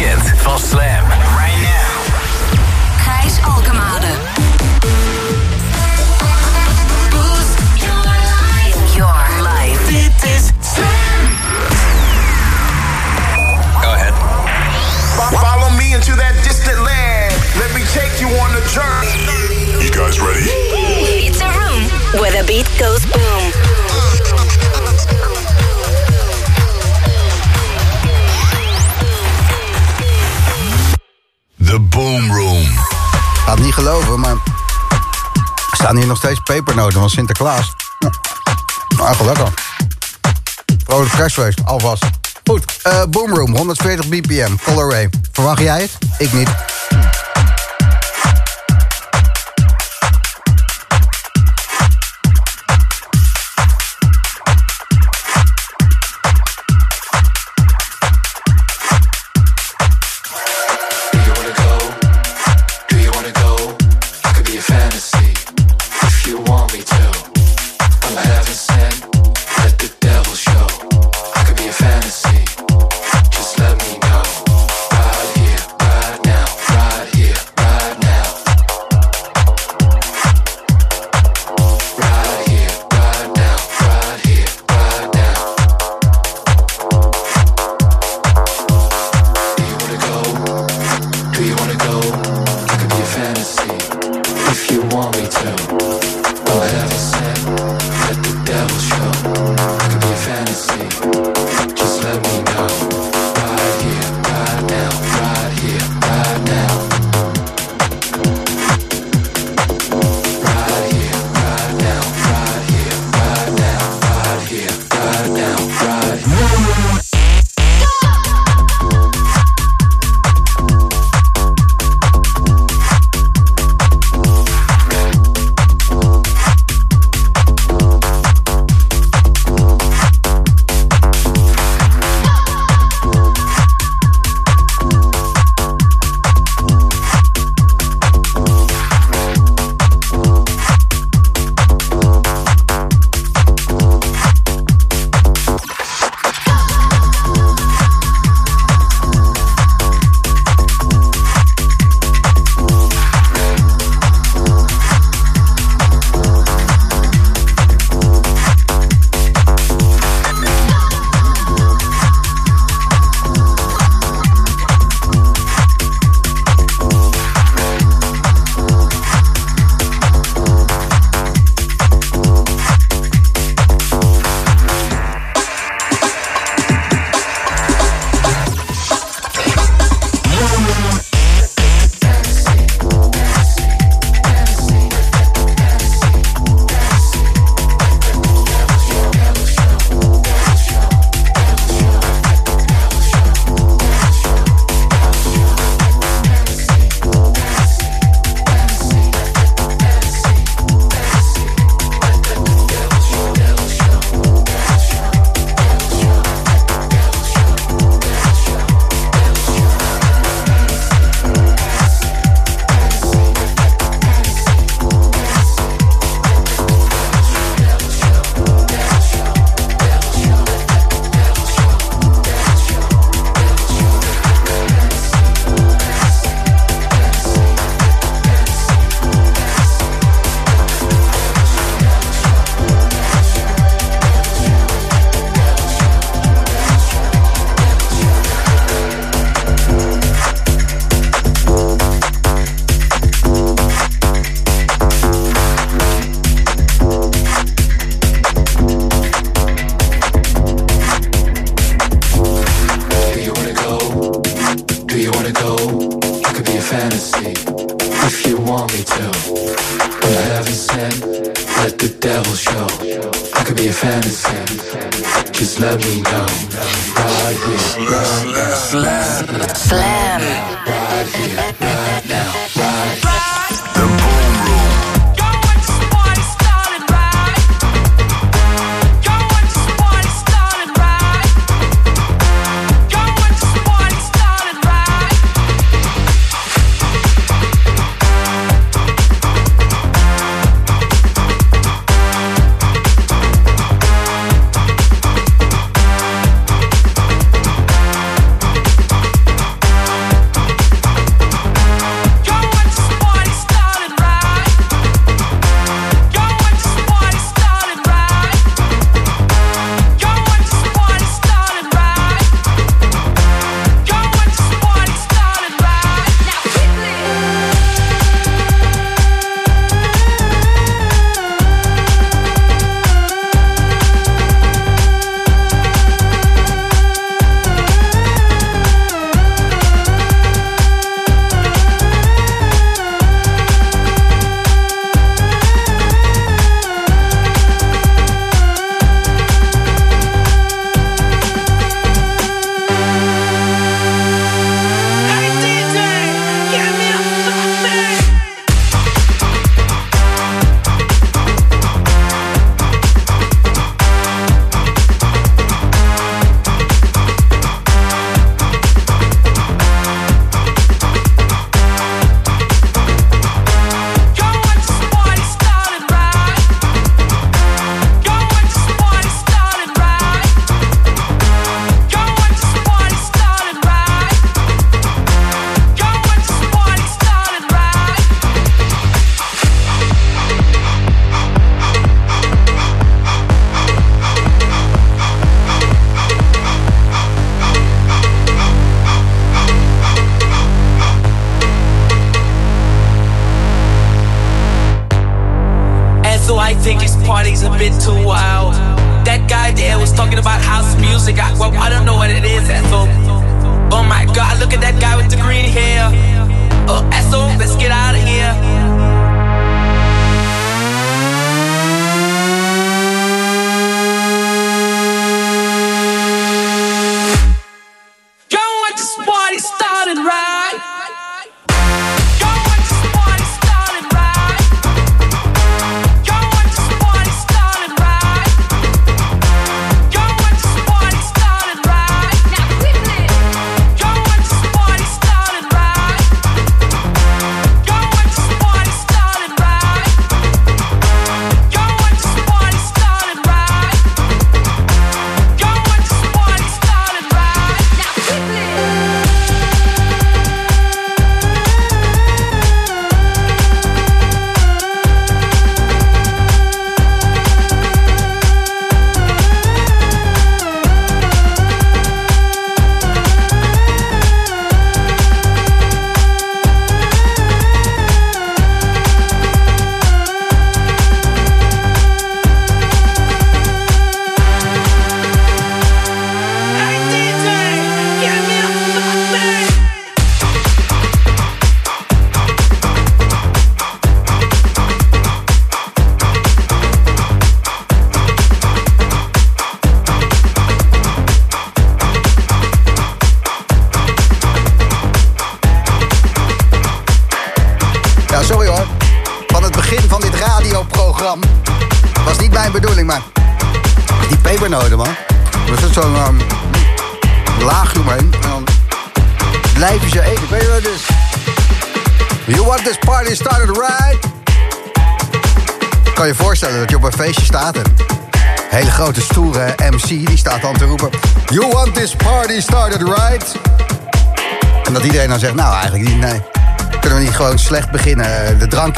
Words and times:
weekend 0.00 0.32
van 0.36 0.58
Slam. 0.58 1.04
Right 1.08 1.60
now. 1.62 2.00
Gijs 3.04 3.38
Alkemade. 3.40 4.12
Boost 7.10 7.58
your 7.74 8.02
life. 8.04 8.94
Your 8.94 9.42
life. 9.42 9.80
This 9.86 10.24
is 10.24 10.52
Slam. 10.60 11.20
Go 13.82 13.92
ahead. 13.92 14.14
Follow 15.40 15.70
me 15.76 15.94
into 15.94 16.16
that 16.16 16.34
distant 16.44 16.80
land. 16.80 17.34
Let 17.58 17.74
me 17.74 17.82
take 17.92 18.20
you 18.20 18.28
on 18.28 18.50
a 18.56 18.62
journey. 18.74 19.84
You 19.84 19.90
guys 19.90 20.20
ready? 20.20 20.48
It's 21.28 21.40
a 21.40 21.50
room 21.58 21.82
where 22.20 22.32
the 22.32 22.46
beat 22.46 22.68
goes 22.78 23.04
boom. 23.06 23.29
Gaat 33.50 33.58
niet 33.58 33.74
geloven, 33.74 34.20
maar... 34.20 34.30
Er 34.30 35.76
staan 35.76 35.96
hier 35.96 36.06
nog 36.06 36.16
steeds 36.16 36.40
pepernoten 36.40 37.00
van 37.00 37.10
Sinterklaas. 37.10 37.72
Nou, 38.96 39.14
gelukkig. 39.14 39.54
Vrolijk 40.86 41.10
kerstfeest, 41.10 41.60
alvast. 41.64 42.04
Goed, 42.44 42.64
uh, 42.86 43.02
Boomroom, 43.10 43.56
140 43.56 44.08
bpm, 44.08 44.56
Colorway. 44.64 45.10
Verwacht 45.32 45.60
jij 45.60 45.80
het? 45.80 45.98
Ik 46.18 46.32
niet. 46.32 46.48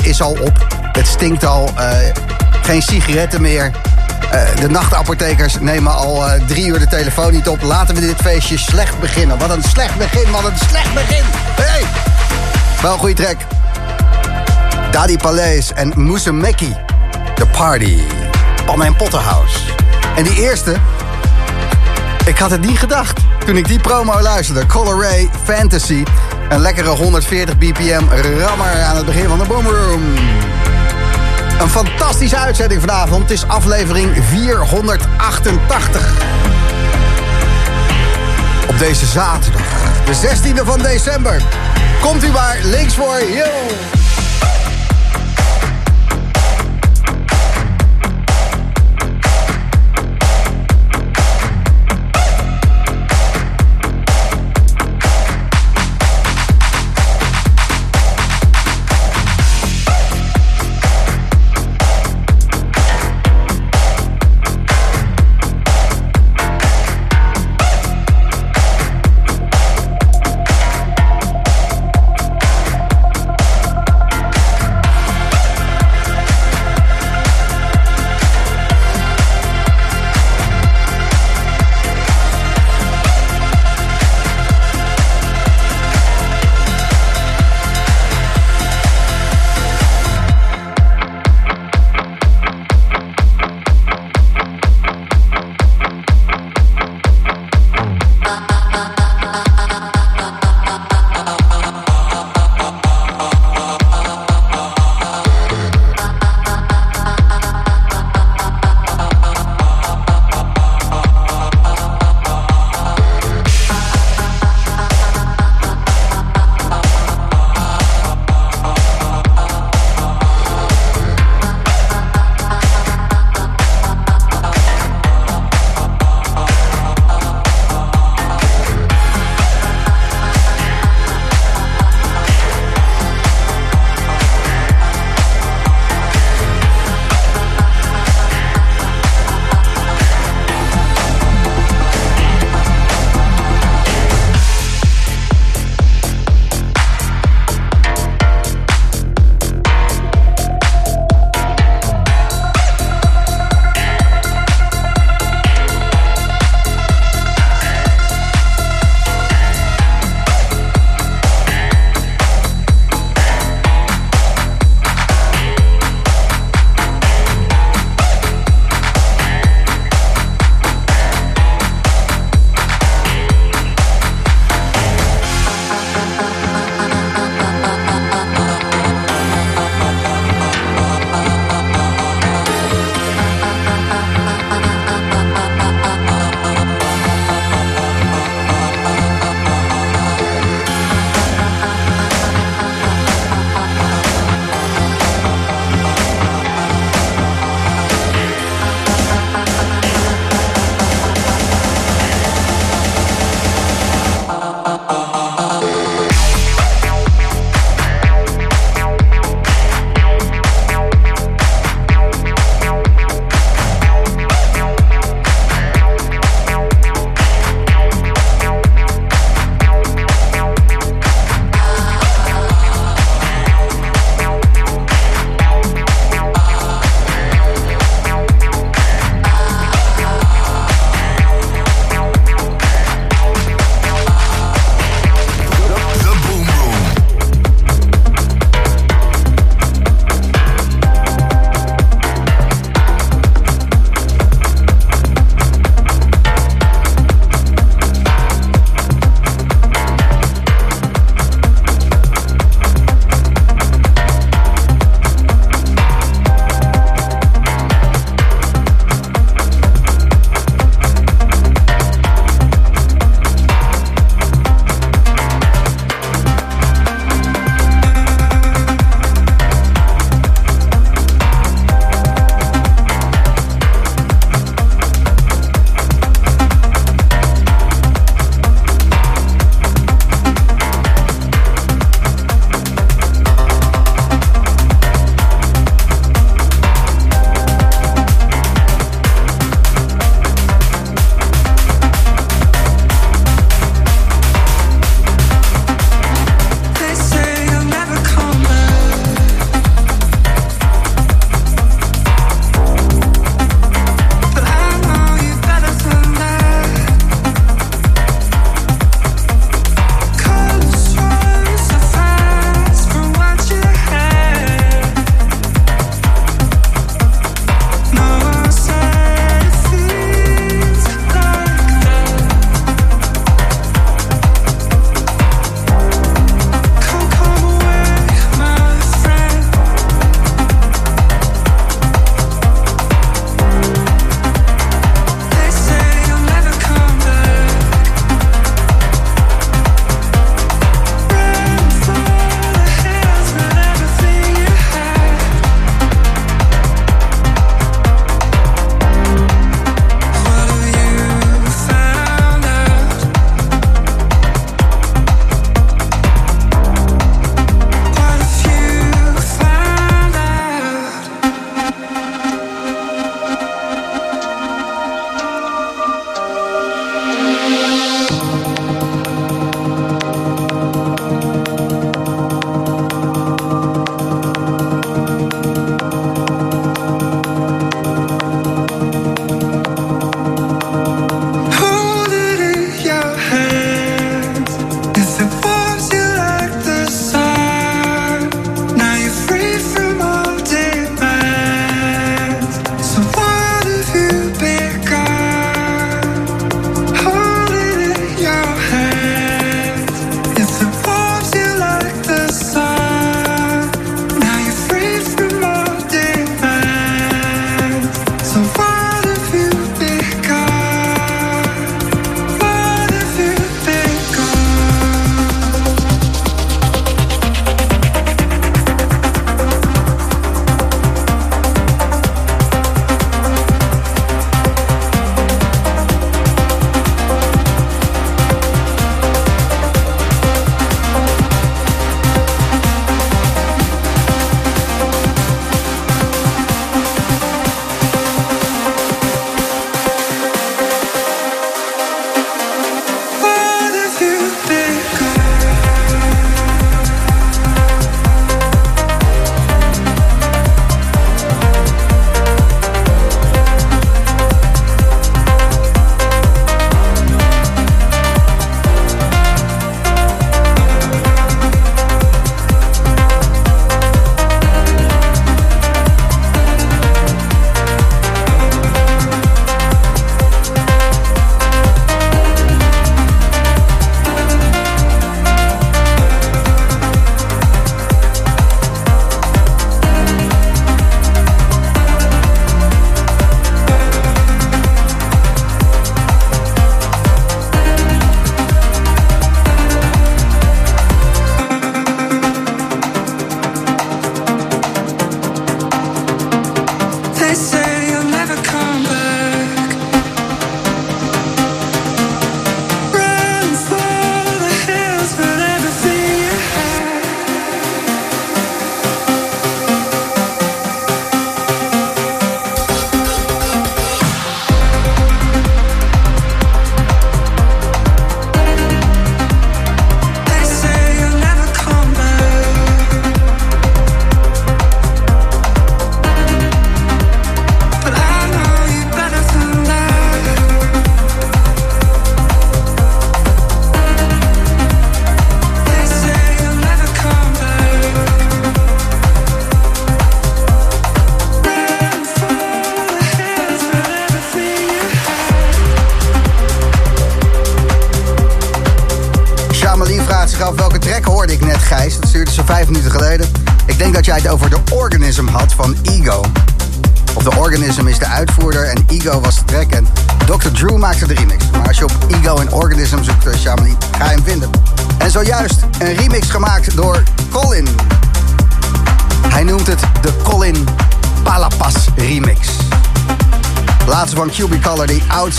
Is 0.03 0.23
al 0.23 0.37
op. 0.41 0.67
Het 0.93 1.07
stinkt 1.07 1.45
al. 1.45 1.73
eh, 1.77 1.97
geen 2.63 2.83
sigaretten 2.83 3.41
meer. 3.41 3.71
Eh, 4.31 4.41
de 4.61 4.69
nachtapothekers 4.69 5.57
nemen 5.61 5.95
al 5.95 6.27
eh, 6.29 6.41
drie 6.47 6.67
uur 6.67 6.79
de 6.79 6.87
telefoon 6.87 7.33
niet 7.33 7.49
op. 7.49 7.63
Laten 7.63 7.95
we 7.95 8.01
dit 8.01 8.17
feestje 8.23 8.59
slecht 8.59 9.01
beginnen. 9.01 9.39
Wat 9.39 9.51
een 9.51 9.63
slecht 9.63 9.99
begin, 9.99 10.31
wat 10.31 10.45
een 10.45 10.59
slecht 10.69 10.95
begin. 10.95 11.23
Hey! 11.61 11.83
Wel 12.83 12.93
een 12.93 12.99
goede 12.99 13.15
track. 13.15 13.37
Daddy 14.91 15.17
Palace 15.17 15.75
en 15.75 15.93
Mousse 15.97 16.33
Mekki. 16.33 16.77
The 17.35 17.47
Party. 17.47 18.01
Pannen 18.65 18.87
en 18.87 18.97
Potterhouse. 18.97 19.59
En 20.17 20.25
die 20.25 20.35
eerste... 20.35 20.77
Ik 22.25 22.39
had 22.39 22.51
het 22.51 22.61
niet 22.61 22.79
gedacht 22.79 23.21
toen 23.47 23.57
ik 23.57 23.69
die 23.69 23.79
promo 23.79 24.21
luisterde. 24.21 24.67
Color 24.67 25.03
Ray 25.03 25.31
Fantasy. 25.45 26.03
Een 26.53 26.61
lekkere 26.61 26.89
140 26.89 27.59
bpm 27.59 28.05
rammer 28.39 28.83
aan 28.83 28.97
het 28.97 29.05
begin 29.05 29.29
van 29.29 29.39
de 29.39 29.45
Boomroom. 29.45 30.03
Een 31.61 31.69
fantastische 31.69 32.37
uitzending 32.37 32.81
vanavond. 32.81 33.23
Het 33.23 33.31
is 33.31 33.47
aflevering 33.47 34.25
488. 34.29 36.13
Op 38.69 38.79
deze 38.79 39.07
zaterdag, 39.07 39.63
de 40.05 40.15
16e 40.15 40.65
van 40.65 40.83
december. 40.83 41.43
Komt 42.01 42.25
u 42.25 42.31
maar 42.31 42.59
links 42.63 42.95
voor, 42.95 43.23
yo! 43.35 44.02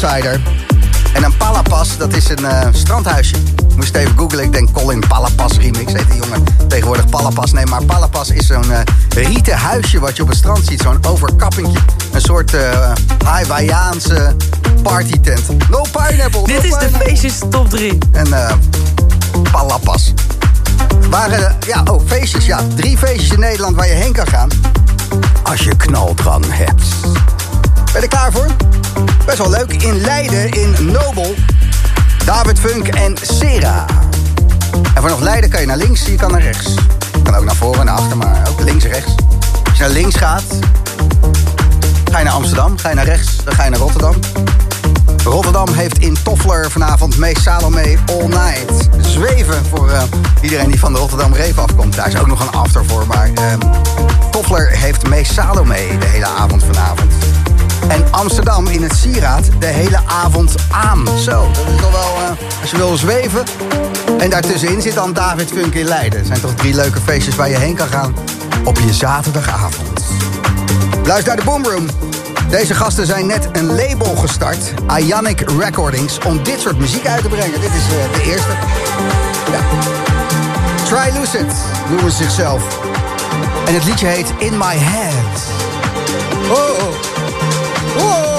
Outsider. 0.04 0.42
En 1.14 1.24
een 1.24 1.38
Palapas, 1.38 1.98
dat 1.98 2.14
is 2.14 2.30
een 2.30 2.46
eh, 2.46 2.68
strandhuisje. 2.72 3.36
Moest 3.76 3.96
even 3.96 4.18
googlen, 4.18 4.44
ik 4.44 4.54
denk 4.54 4.72
Colin 4.72 5.04
Palapas 5.08 5.58
remix. 5.58 5.94
Heet 5.94 6.12
die 6.12 6.22
jongen 6.22 6.44
tegenwoordig 6.68 7.10
Palapas. 7.10 7.52
Nee, 7.52 7.66
maar 7.66 7.84
Palapas 7.84 8.30
is 8.30 8.48
zo'n 8.48 8.72
eh, 8.72 8.80
rieten 9.10 9.58
huisje 9.58 10.00
wat 10.00 10.16
je 10.16 10.22
op 10.22 10.28
het 10.28 10.38
strand 10.38 10.66
ziet. 10.66 10.82
Zo'n 10.82 11.06
overkappingje. 11.06 11.80
Een 12.12 12.22
soort 12.22 12.54
uh, 12.54 12.92
Hawaiiaanse 13.26 14.36
partytent. 14.82 15.70
No 15.70 15.82
pineapple. 15.82 16.44
Dit 16.44 16.70
no 16.70 16.78
is 16.78 16.78
de 16.78 16.90
feestjes 17.00 17.40
top 17.50 17.70
3. 17.70 17.98
En 18.12 18.34
eh 18.34 18.56
Palapas. 19.52 20.14
Waren, 21.10 21.58
ja, 21.68 21.84
oh, 21.92 22.02
feestjes, 22.06 22.46
ja. 22.46 22.60
Drie 22.76 22.98
feestjes 22.98 23.32
in 23.32 23.40
Nederland 23.40 23.76
waar 23.76 23.88
je 23.88 23.94
heen 23.94 24.14
kan 24.14 24.28
gaan. 24.28 24.50
Als 25.44 25.60
je 25.60 25.76
knaldrang 25.76 26.46
hebt. 26.50 26.84
Ben 27.94 28.02
je 28.02 28.08
er 28.08 28.18
klaar 28.18 28.32
voor? 28.32 28.48
Best 29.26 29.38
wel 29.38 29.50
leuk. 29.50 29.74
In 29.74 30.02
Leiden, 30.02 30.52
in 30.52 30.76
Nobel. 30.92 31.36
David 32.26 32.60
Funk 32.60 32.88
en 32.88 33.16
Sera. 33.22 33.86
En 34.96 35.02
vanaf 35.02 35.20
Leiden 35.20 35.50
kan 35.50 35.62
je 35.62 35.68
naar 35.68 35.78
links, 35.78 36.06
je 36.06 36.16
kan 36.16 36.32
naar 36.32 36.42
rechts. 36.42 36.74
Je 37.14 37.22
kan 37.24 37.36
ook 37.36 37.44
naar 37.44 37.56
voren 37.56 37.80
en 37.80 37.86
naar 37.86 37.96
achter, 37.96 38.18
maar 38.18 38.48
ook 38.50 38.60
links 38.60 38.84
en 38.84 38.92
rechts. 38.92 39.16
Als 39.70 39.78
je 39.78 39.84
naar 39.84 39.90
links 39.90 40.16
gaat, 40.16 40.44
ga 42.12 42.18
je 42.18 42.24
naar 42.24 42.34
Amsterdam. 42.34 42.78
Ga 42.78 42.90
je 42.90 42.96
naar 42.96 43.06
rechts, 43.06 43.44
dan 43.44 43.54
ga 43.54 43.64
je 43.64 43.70
naar 43.70 43.80
Rotterdam. 43.80 44.16
Rotterdam 45.24 45.74
heeft 45.74 45.98
in 45.98 46.18
Toffler 46.24 46.72
vanavond 46.72 47.18
Mees 47.18 47.44
Salome 47.44 47.98
All 48.06 48.28
Night. 48.28 48.90
Zweven 49.02 49.66
voor 49.66 49.90
eh, 49.90 50.04
iedereen 50.42 50.70
die 50.70 50.80
van 50.80 50.94
de 50.94 51.00
Rotterdam 51.00 51.34
Reef 51.34 51.58
afkomt. 51.58 51.96
Daar 51.96 52.08
is 52.08 52.20
ook 52.20 52.28
nog 52.28 52.42
een 52.42 52.52
after 52.52 52.86
voor, 52.86 53.08
maar 53.08 53.30
ehm 53.34 53.60
Toffler 54.32 54.70
heeft 54.70 55.08
Mees 55.08 55.34
Salome 55.34 55.98
de 56.00 56.06
hele 56.06 56.26
avond 56.26 56.64
vanavond. 56.64 57.12
En 57.88 58.06
Amsterdam 58.12 58.68
in 58.68 58.84
het 58.84 58.94
Sieraad 58.96 59.50
de 59.60 59.66
hele 59.66 60.00
avond 60.06 60.56
aan. 60.72 61.08
Zo, 61.18 61.48
dat 61.48 61.74
is 61.76 61.82
toch 61.82 61.92
wel, 61.92 62.24
eh, 62.24 62.62
als 62.62 62.72
je 62.72 62.78
wil 62.78 62.98
zweven. 62.98 63.44
En 64.20 64.30
daartussenin 64.30 64.82
zit 64.82 64.94
dan 64.94 65.14
David 65.14 65.52
Funk 65.52 65.74
in 65.74 65.86
Leiden. 65.86 66.20
Het 66.20 66.28
zijn 66.28 66.42
toch 66.42 66.54
drie 66.54 66.74
leuke 66.74 67.00
feestjes 67.04 67.36
waar 67.36 67.50
je 67.50 67.58
heen 67.58 67.76
kan 67.76 67.88
gaan 67.88 68.16
op 68.64 68.80
je 68.80 68.94
zaterdagavond. 68.94 70.04
Luister 71.04 71.28
naar 71.28 71.46
de 71.46 71.52
Boomroom. 71.52 71.88
Deze 72.50 72.74
gasten 72.74 73.06
zijn 73.06 73.26
net 73.26 73.50
een 73.52 73.66
label 73.66 74.16
gestart, 74.16 74.74
Ionic 74.98 75.50
Recordings, 75.60 76.18
om 76.26 76.44
dit 76.44 76.60
soort 76.60 76.78
muziek 76.78 77.08
uit 77.08 77.22
te 77.22 77.28
brengen. 77.28 77.62
Dit 77.62 77.70
is 77.70 77.96
eh, 77.96 78.14
de 78.14 78.24
eerste. 78.24 78.52
Ja. 79.52 79.60
Try 80.86 81.20
Lucid 81.20 81.54
noemen 81.90 82.12
ze 82.12 82.24
zichzelf. 82.24 82.80
En 83.66 83.74
het 83.74 83.84
liedje 83.84 84.08
heet 84.08 84.34
In 84.38 84.58
My 84.58 84.78
Head. 84.78 85.42
Oh, 86.52 86.88
oh, 86.88 87.13
oh. 87.96 88.33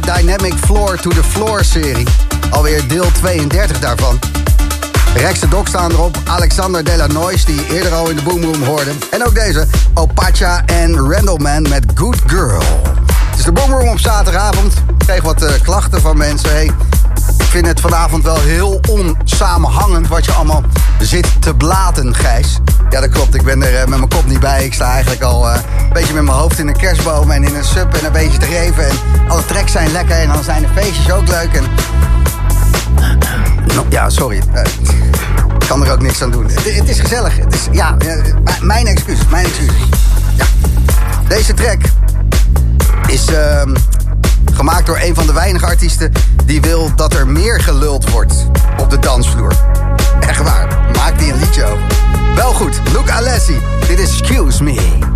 Dynamic 0.00 0.54
Floor 0.54 0.96
to 0.96 1.10
the 1.10 1.22
Floor 1.22 1.64
serie. 1.64 2.06
Alweer 2.50 2.88
deel 2.88 3.12
32 3.12 3.78
daarvan. 3.78 4.18
Rex 5.14 5.40
de 5.40 5.48
Dok 5.48 5.68
staan 5.68 5.90
erop. 5.90 6.18
Alexander 6.24 6.84
Delanois, 6.84 7.44
die 7.44 7.66
eerder 7.66 7.92
al 7.92 8.10
in 8.10 8.16
de 8.16 8.22
Boom 8.22 8.42
Room 8.42 8.62
hoorde. 8.62 8.90
En 9.10 9.26
ook 9.26 9.34
deze, 9.34 9.66
Opacha 9.94 10.64
en 10.64 11.10
Randallman 11.10 11.62
met 11.62 11.84
Good 11.94 12.16
Girl. 12.26 12.62
Het 13.30 13.38
is 13.38 13.44
de 13.44 13.52
Boom 13.52 13.70
Room 13.70 13.88
op 13.88 13.98
zaterdagavond. 13.98 14.72
Ik 14.72 15.06
kreeg 15.06 15.22
wat 15.22 15.42
eh, 15.42 15.52
klachten 15.62 16.00
van 16.00 16.16
mensen. 16.16 16.50
Hey, 16.50 16.64
ik 17.38 17.50
vind 17.50 17.66
het 17.66 17.80
vanavond 17.80 18.24
wel 18.24 18.40
heel 18.40 18.80
onsamenhangend 18.90 20.08
wat 20.08 20.24
je 20.24 20.32
allemaal 20.32 20.62
zit 20.98 21.42
te 21.42 21.54
blaten, 21.54 22.14
Gijs. 22.14 22.58
Ja, 22.90 23.00
dat 23.00 23.10
klopt. 23.10 23.34
Ik 23.34 23.42
ben 23.42 23.62
er 23.62 23.74
eh, 23.74 23.86
met 23.86 23.98
mijn 23.98 24.08
kop 24.08 24.26
niet 24.26 24.40
bij. 24.40 24.64
Ik 24.64 24.74
sta 24.74 24.92
eigenlijk 24.92 25.22
al 25.22 25.50
eh, 25.50 25.58
beetje 25.94 26.14
met 26.14 26.24
mijn 26.24 26.36
hoofd 26.36 26.58
in 26.58 26.68
een 26.68 26.76
kerstboom 26.76 27.30
en 27.30 27.44
in 27.44 27.54
een 27.54 27.64
sub 27.64 27.94
en 27.94 28.04
een 28.04 28.12
beetje 28.12 28.38
te 28.38 28.46
geven. 28.46 28.88
En 28.88 28.96
alle 29.28 29.44
tracks 29.44 29.72
zijn 29.72 29.92
lekker 29.92 30.16
en 30.16 30.28
dan 30.28 30.44
zijn 30.44 30.62
de 30.62 30.68
feestjes 30.74 31.12
ook 31.12 31.28
leuk. 31.28 31.52
En... 31.52 31.64
Nou, 33.66 33.86
ja, 33.88 34.10
sorry. 34.10 34.42
Eh, 34.52 34.62
ik 35.60 35.68
kan 35.68 35.84
er 35.84 35.92
ook 35.92 36.02
niks 36.02 36.22
aan 36.22 36.30
doen. 36.30 36.44
Het, 36.50 36.88
is 36.88 37.00
gezellig. 37.00 37.36
Het 37.36 37.54
is, 37.54 37.68
ja, 37.70 37.96
eh, 37.98 38.16
mijn 38.60 38.86
excuus. 38.86 39.18
Mijn 39.30 39.44
excuus. 39.44 39.72
Ja. 40.36 40.44
Deze 41.28 41.54
track 41.54 41.80
is 43.06 43.26
ehm, 43.26 43.74
gemaakt 44.52 44.86
door 44.86 44.98
een 45.02 45.14
van 45.14 45.26
de 45.26 45.32
weinige 45.32 45.66
artiesten 45.66 46.12
die 46.44 46.60
wil 46.60 46.94
dat 46.96 47.14
er 47.14 47.26
meer 47.26 47.60
geluld 47.60 48.10
wordt 48.10 48.46
op 48.78 48.90
de 48.90 48.98
dansvloer. 48.98 49.52
Echt 50.20 50.42
waar, 50.42 50.68
maakt 50.96 51.20
hij 51.20 51.30
een 51.30 51.38
liedje 51.38 51.64
over. 51.64 51.84
Wel 52.34 52.52
goed, 52.52 52.80
Luke 52.92 53.12
Alessi, 53.12 53.58
dit 53.88 53.98
is 53.98 54.20
Excuse 54.20 54.62
Me. 54.62 55.13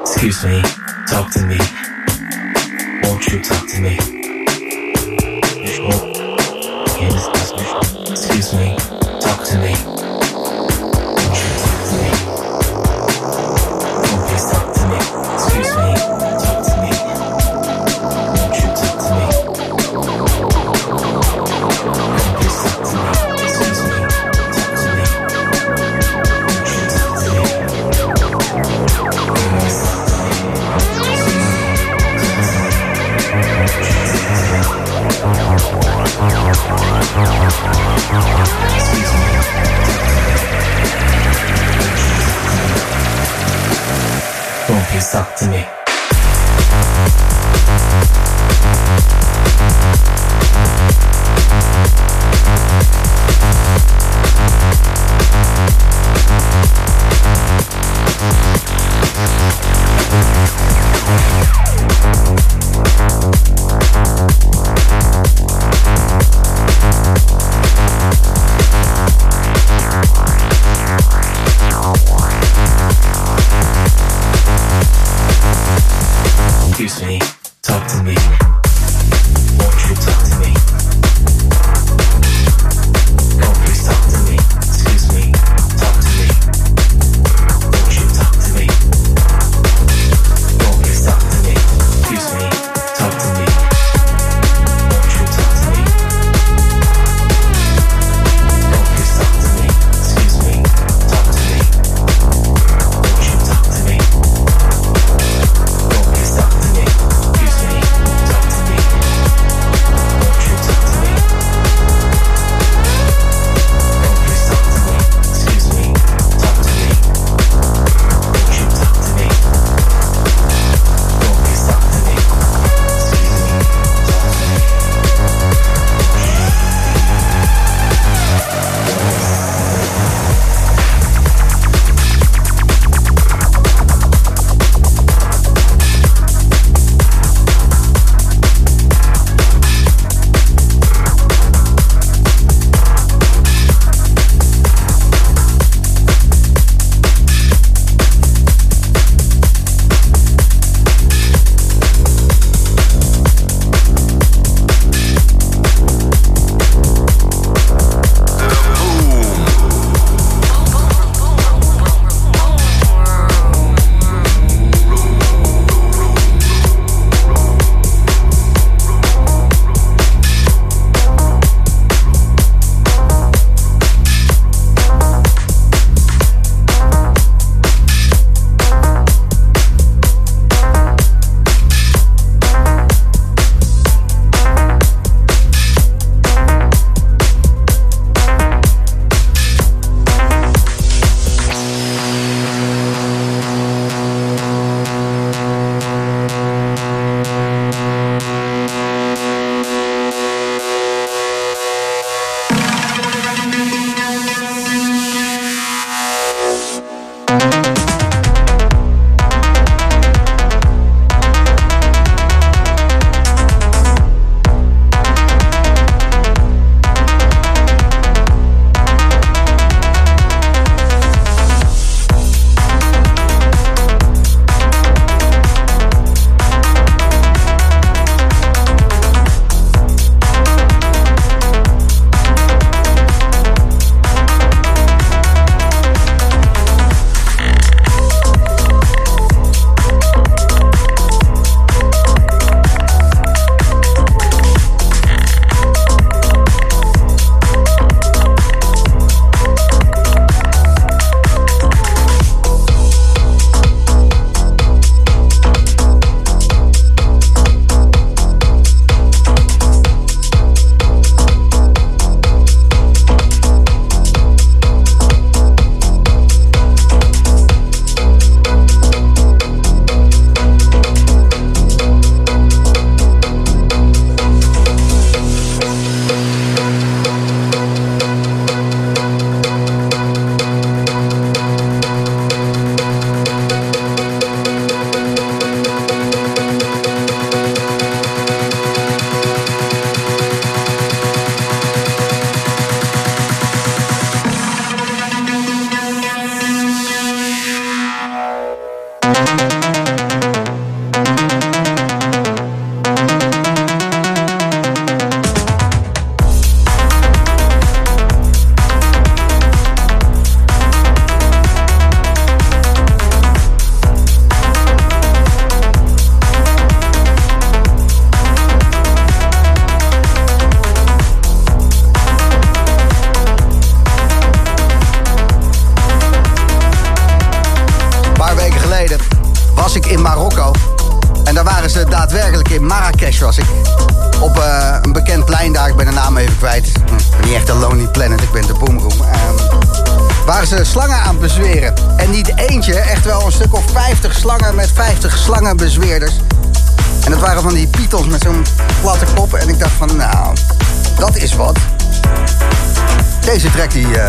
Excuse 0.00 0.44
me, 0.44 0.62
talk 1.06 1.30
to 1.32 1.46
me. 1.46 1.58
Won't 3.04 3.24
you 3.28 3.40
talk 3.40 3.68
to 3.68 3.80
me? 3.80 4.21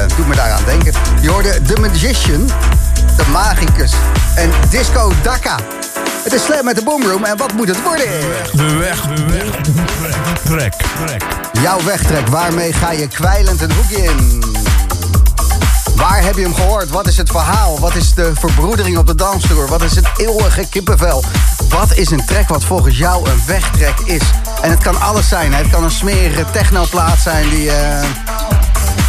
Doet 0.08 0.28
me 0.28 0.36
daaraan 0.36 0.64
denken. 0.66 0.93
Je 1.22 1.30
hoorde 1.30 1.62
The 1.62 1.80
Magician, 1.80 2.47
de 3.18 3.24
magicus 3.32 3.93
en 4.36 4.49
Disco 4.70 5.12
Dakka. 5.22 5.60
Het 6.24 6.34
is 6.34 6.43
Slam 6.43 6.66
met 6.66 6.76
de 6.76 6.84
Boomroom 6.84 7.24
en 7.24 7.38
wat 7.38 7.54
moet 7.54 7.68
het 7.68 7.84
worden? 7.84 8.06
De 8.51 8.76
weg, 8.78 9.01
de 9.01 9.26
weg, 9.26 10.24
trek, 10.43 10.74
trek. 11.06 11.24
Jouw 11.62 11.84
wegtrek, 11.84 12.28
waarmee 12.28 12.74
ga 12.74 12.91
je 12.91 13.08
kwijlend 13.08 13.62
een 13.62 13.72
hoekje 13.72 14.04
in? 14.04 14.43
Waar 15.95 16.24
heb 16.24 16.36
je 16.36 16.41
hem 16.41 16.56
gehoord? 16.56 16.89
Wat 16.89 17.08
is 17.08 17.18
het 17.18 17.30
verhaal? 17.30 17.80
Wat 17.80 17.95
is 17.95 18.14
de 18.14 18.32
verbroedering 18.36 18.97
op 18.97 19.08
de 19.08 19.16
dansvloer? 19.16 19.68
Wat 19.68 19.82
is 19.82 19.95
het 19.95 20.08
eeuwige 20.18 20.68
kippenvel? 20.70 21.24
Wat 21.70 21.93
is 21.93 22.12
een 22.12 22.26
trek 22.26 22.47
wat 22.47 22.64
volgens 22.64 22.97
jou 22.97 23.30
een 23.30 23.41
wegtrek 23.45 23.99
is? 23.99 24.22
En 24.62 24.70
het 24.70 24.84
kan 24.84 25.01
alles 25.01 25.28
zijn. 25.28 25.54
Het 25.54 25.70
kan 25.70 25.84
een 25.84 25.91
smerige 25.91 26.45
technoplaat 26.51 27.20
zijn 27.20 27.49
die 27.49 27.72
eh, 27.72 28.04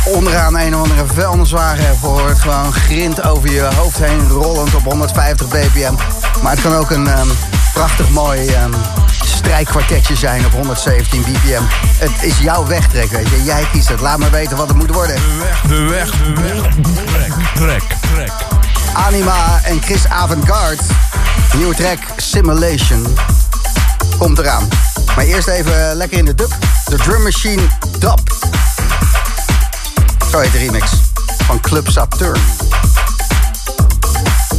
onderaan 0.04 0.58
een 0.58 0.74
of 0.76 0.82
andere 0.82 1.06
vuilniswagen 1.14 1.98
gehoord. 1.98 2.38
Gewoon 2.38 2.72
grind 2.72 3.22
over 3.22 3.50
je 3.50 3.68
hoofd 3.76 3.98
heen 3.98 4.28
rollend 4.28 4.74
op 4.74 4.82
150 4.84 5.48
bpm. 5.48 5.94
Maar 6.42 6.52
het 6.52 6.60
kan 6.60 6.74
ook 6.74 6.90
een 6.90 7.08
ehm, 7.08 7.28
prachtig 7.72 8.10
mooi 8.10 8.46
ehm, 8.46 8.72
strijkkwartetje 9.24 10.16
zijn 10.16 10.46
op 10.46 10.52
117 10.52 11.20
bpm. 11.20 11.62
Het 11.98 12.22
is 12.22 12.38
jouw 12.38 12.66
wegtrek, 12.66 13.10
weet 13.10 13.28
je. 13.28 13.42
Jij 13.42 13.66
kiest 13.72 13.88
het. 13.88 14.00
Laat 14.00 14.18
me 14.18 14.30
weten 14.30 14.56
wat 14.56 14.68
het 14.68 14.76
moet 14.76 14.90
worden. 14.90 15.16
De 15.16 15.22
weg, 15.34 15.60
de 15.62 15.82
weg, 15.82 16.10
de 16.10 16.32
weg, 16.42 17.36
trek, 17.54 17.82
trek, 17.82 17.82
trek. 18.14 18.32
Anima 18.92 19.60
en 19.62 19.82
Chris 19.82 20.08
Avantgarde. 20.08 20.82
Nieuwe 21.56 21.74
track 21.74 21.98
Simulation. 22.16 23.06
Komt 24.18 24.38
eraan. 24.38 24.68
Maar 25.16 25.24
eerst 25.24 25.48
even 25.48 25.96
lekker 25.96 26.18
in 26.18 26.24
de 26.24 26.34
dub. 26.34 26.50
De 26.84 26.96
Drum 26.96 27.22
Machine 27.22 27.62
Dub. 27.98 28.20
Zo 30.34 30.40
heet 30.40 30.54
remix. 30.54 30.92
Van 31.44 31.60
Club 31.60 31.88
Saturn. 31.88 32.40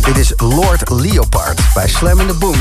Dit 0.02 0.18
is 0.18 0.34
Lord 0.38 0.90
Leopard 0.90 1.62
bij 1.74 1.88
Slam 1.88 2.20
in 2.20 2.28
the 2.28 2.34
Boom 2.34 2.56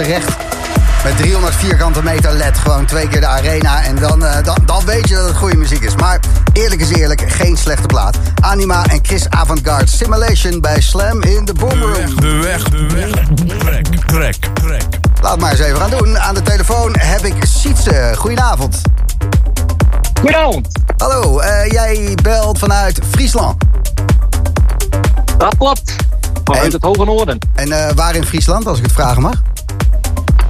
recht. 0.00 0.36
Met 1.04 1.16
300 1.16 1.54
vierkante 1.54 2.02
meter 2.02 2.32
led, 2.32 2.58
gewoon 2.58 2.84
twee 2.86 3.08
keer 3.08 3.20
de 3.20 3.26
arena... 3.26 3.82
en 3.82 3.96
dan, 3.96 4.24
eh, 4.24 4.44
dan, 4.44 4.56
dan 4.66 4.84
weet 4.84 5.08
je 5.08 5.14
dat 5.14 5.24
het 5.28 5.36
goede 5.36 5.56
muziek 5.56 5.82
is. 5.82 5.94
Maar 5.96 6.20
eerlijk 6.52 6.80
is 6.80 6.90
eerlijk, 6.90 7.22
geen 7.26 7.56
slechte 7.56 7.86
plaat. 7.86 8.16
Anima 8.40 8.84
en 8.86 8.98
Chris 9.02 9.28
Avantgarde 9.28 9.86
Simulation 9.86 10.60
bij 10.60 10.80
Slam 10.80 11.22
in 11.22 11.44
de 11.44 11.52
Boomroom. 11.52 12.20
De 12.20 12.36
weg, 12.42 12.62
de 12.62 12.86
weg. 12.86 13.10
Trek, 13.58 13.86
trek, 14.06 14.36
trek. 14.54 14.82
Laat 15.22 15.40
maar 15.40 15.50
eens 15.50 15.60
even 15.60 15.78
gaan 15.80 15.90
doen. 15.90 16.18
Aan 16.18 16.34
de 16.34 16.42
telefoon 16.42 16.94
heb 16.98 17.24
ik 17.24 17.34
Sietse. 17.44 18.12
Goedenavond. 18.16 18.80
Goedenavond. 20.20 20.68
Hallo, 20.96 21.38
eh, 21.38 21.70
jij 21.70 22.16
belt 22.22 22.58
vanuit 22.58 22.98
Friesland. 23.10 23.64
Dat 25.38 25.56
klopt. 25.58 25.96
Vanuit 26.44 26.66
En- 26.66 26.72
het 26.72 26.82
Hoge 26.82 27.04
Noorden. 27.04 27.38
En 27.54 27.72
eh, 27.72 27.94
waar 27.94 28.14
in 28.14 28.24
Friesland, 28.24 28.66
als 28.66 28.78
ik 28.78 28.84
het 28.84 28.92
vragen 28.92 29.22
mag? 29.22 29.42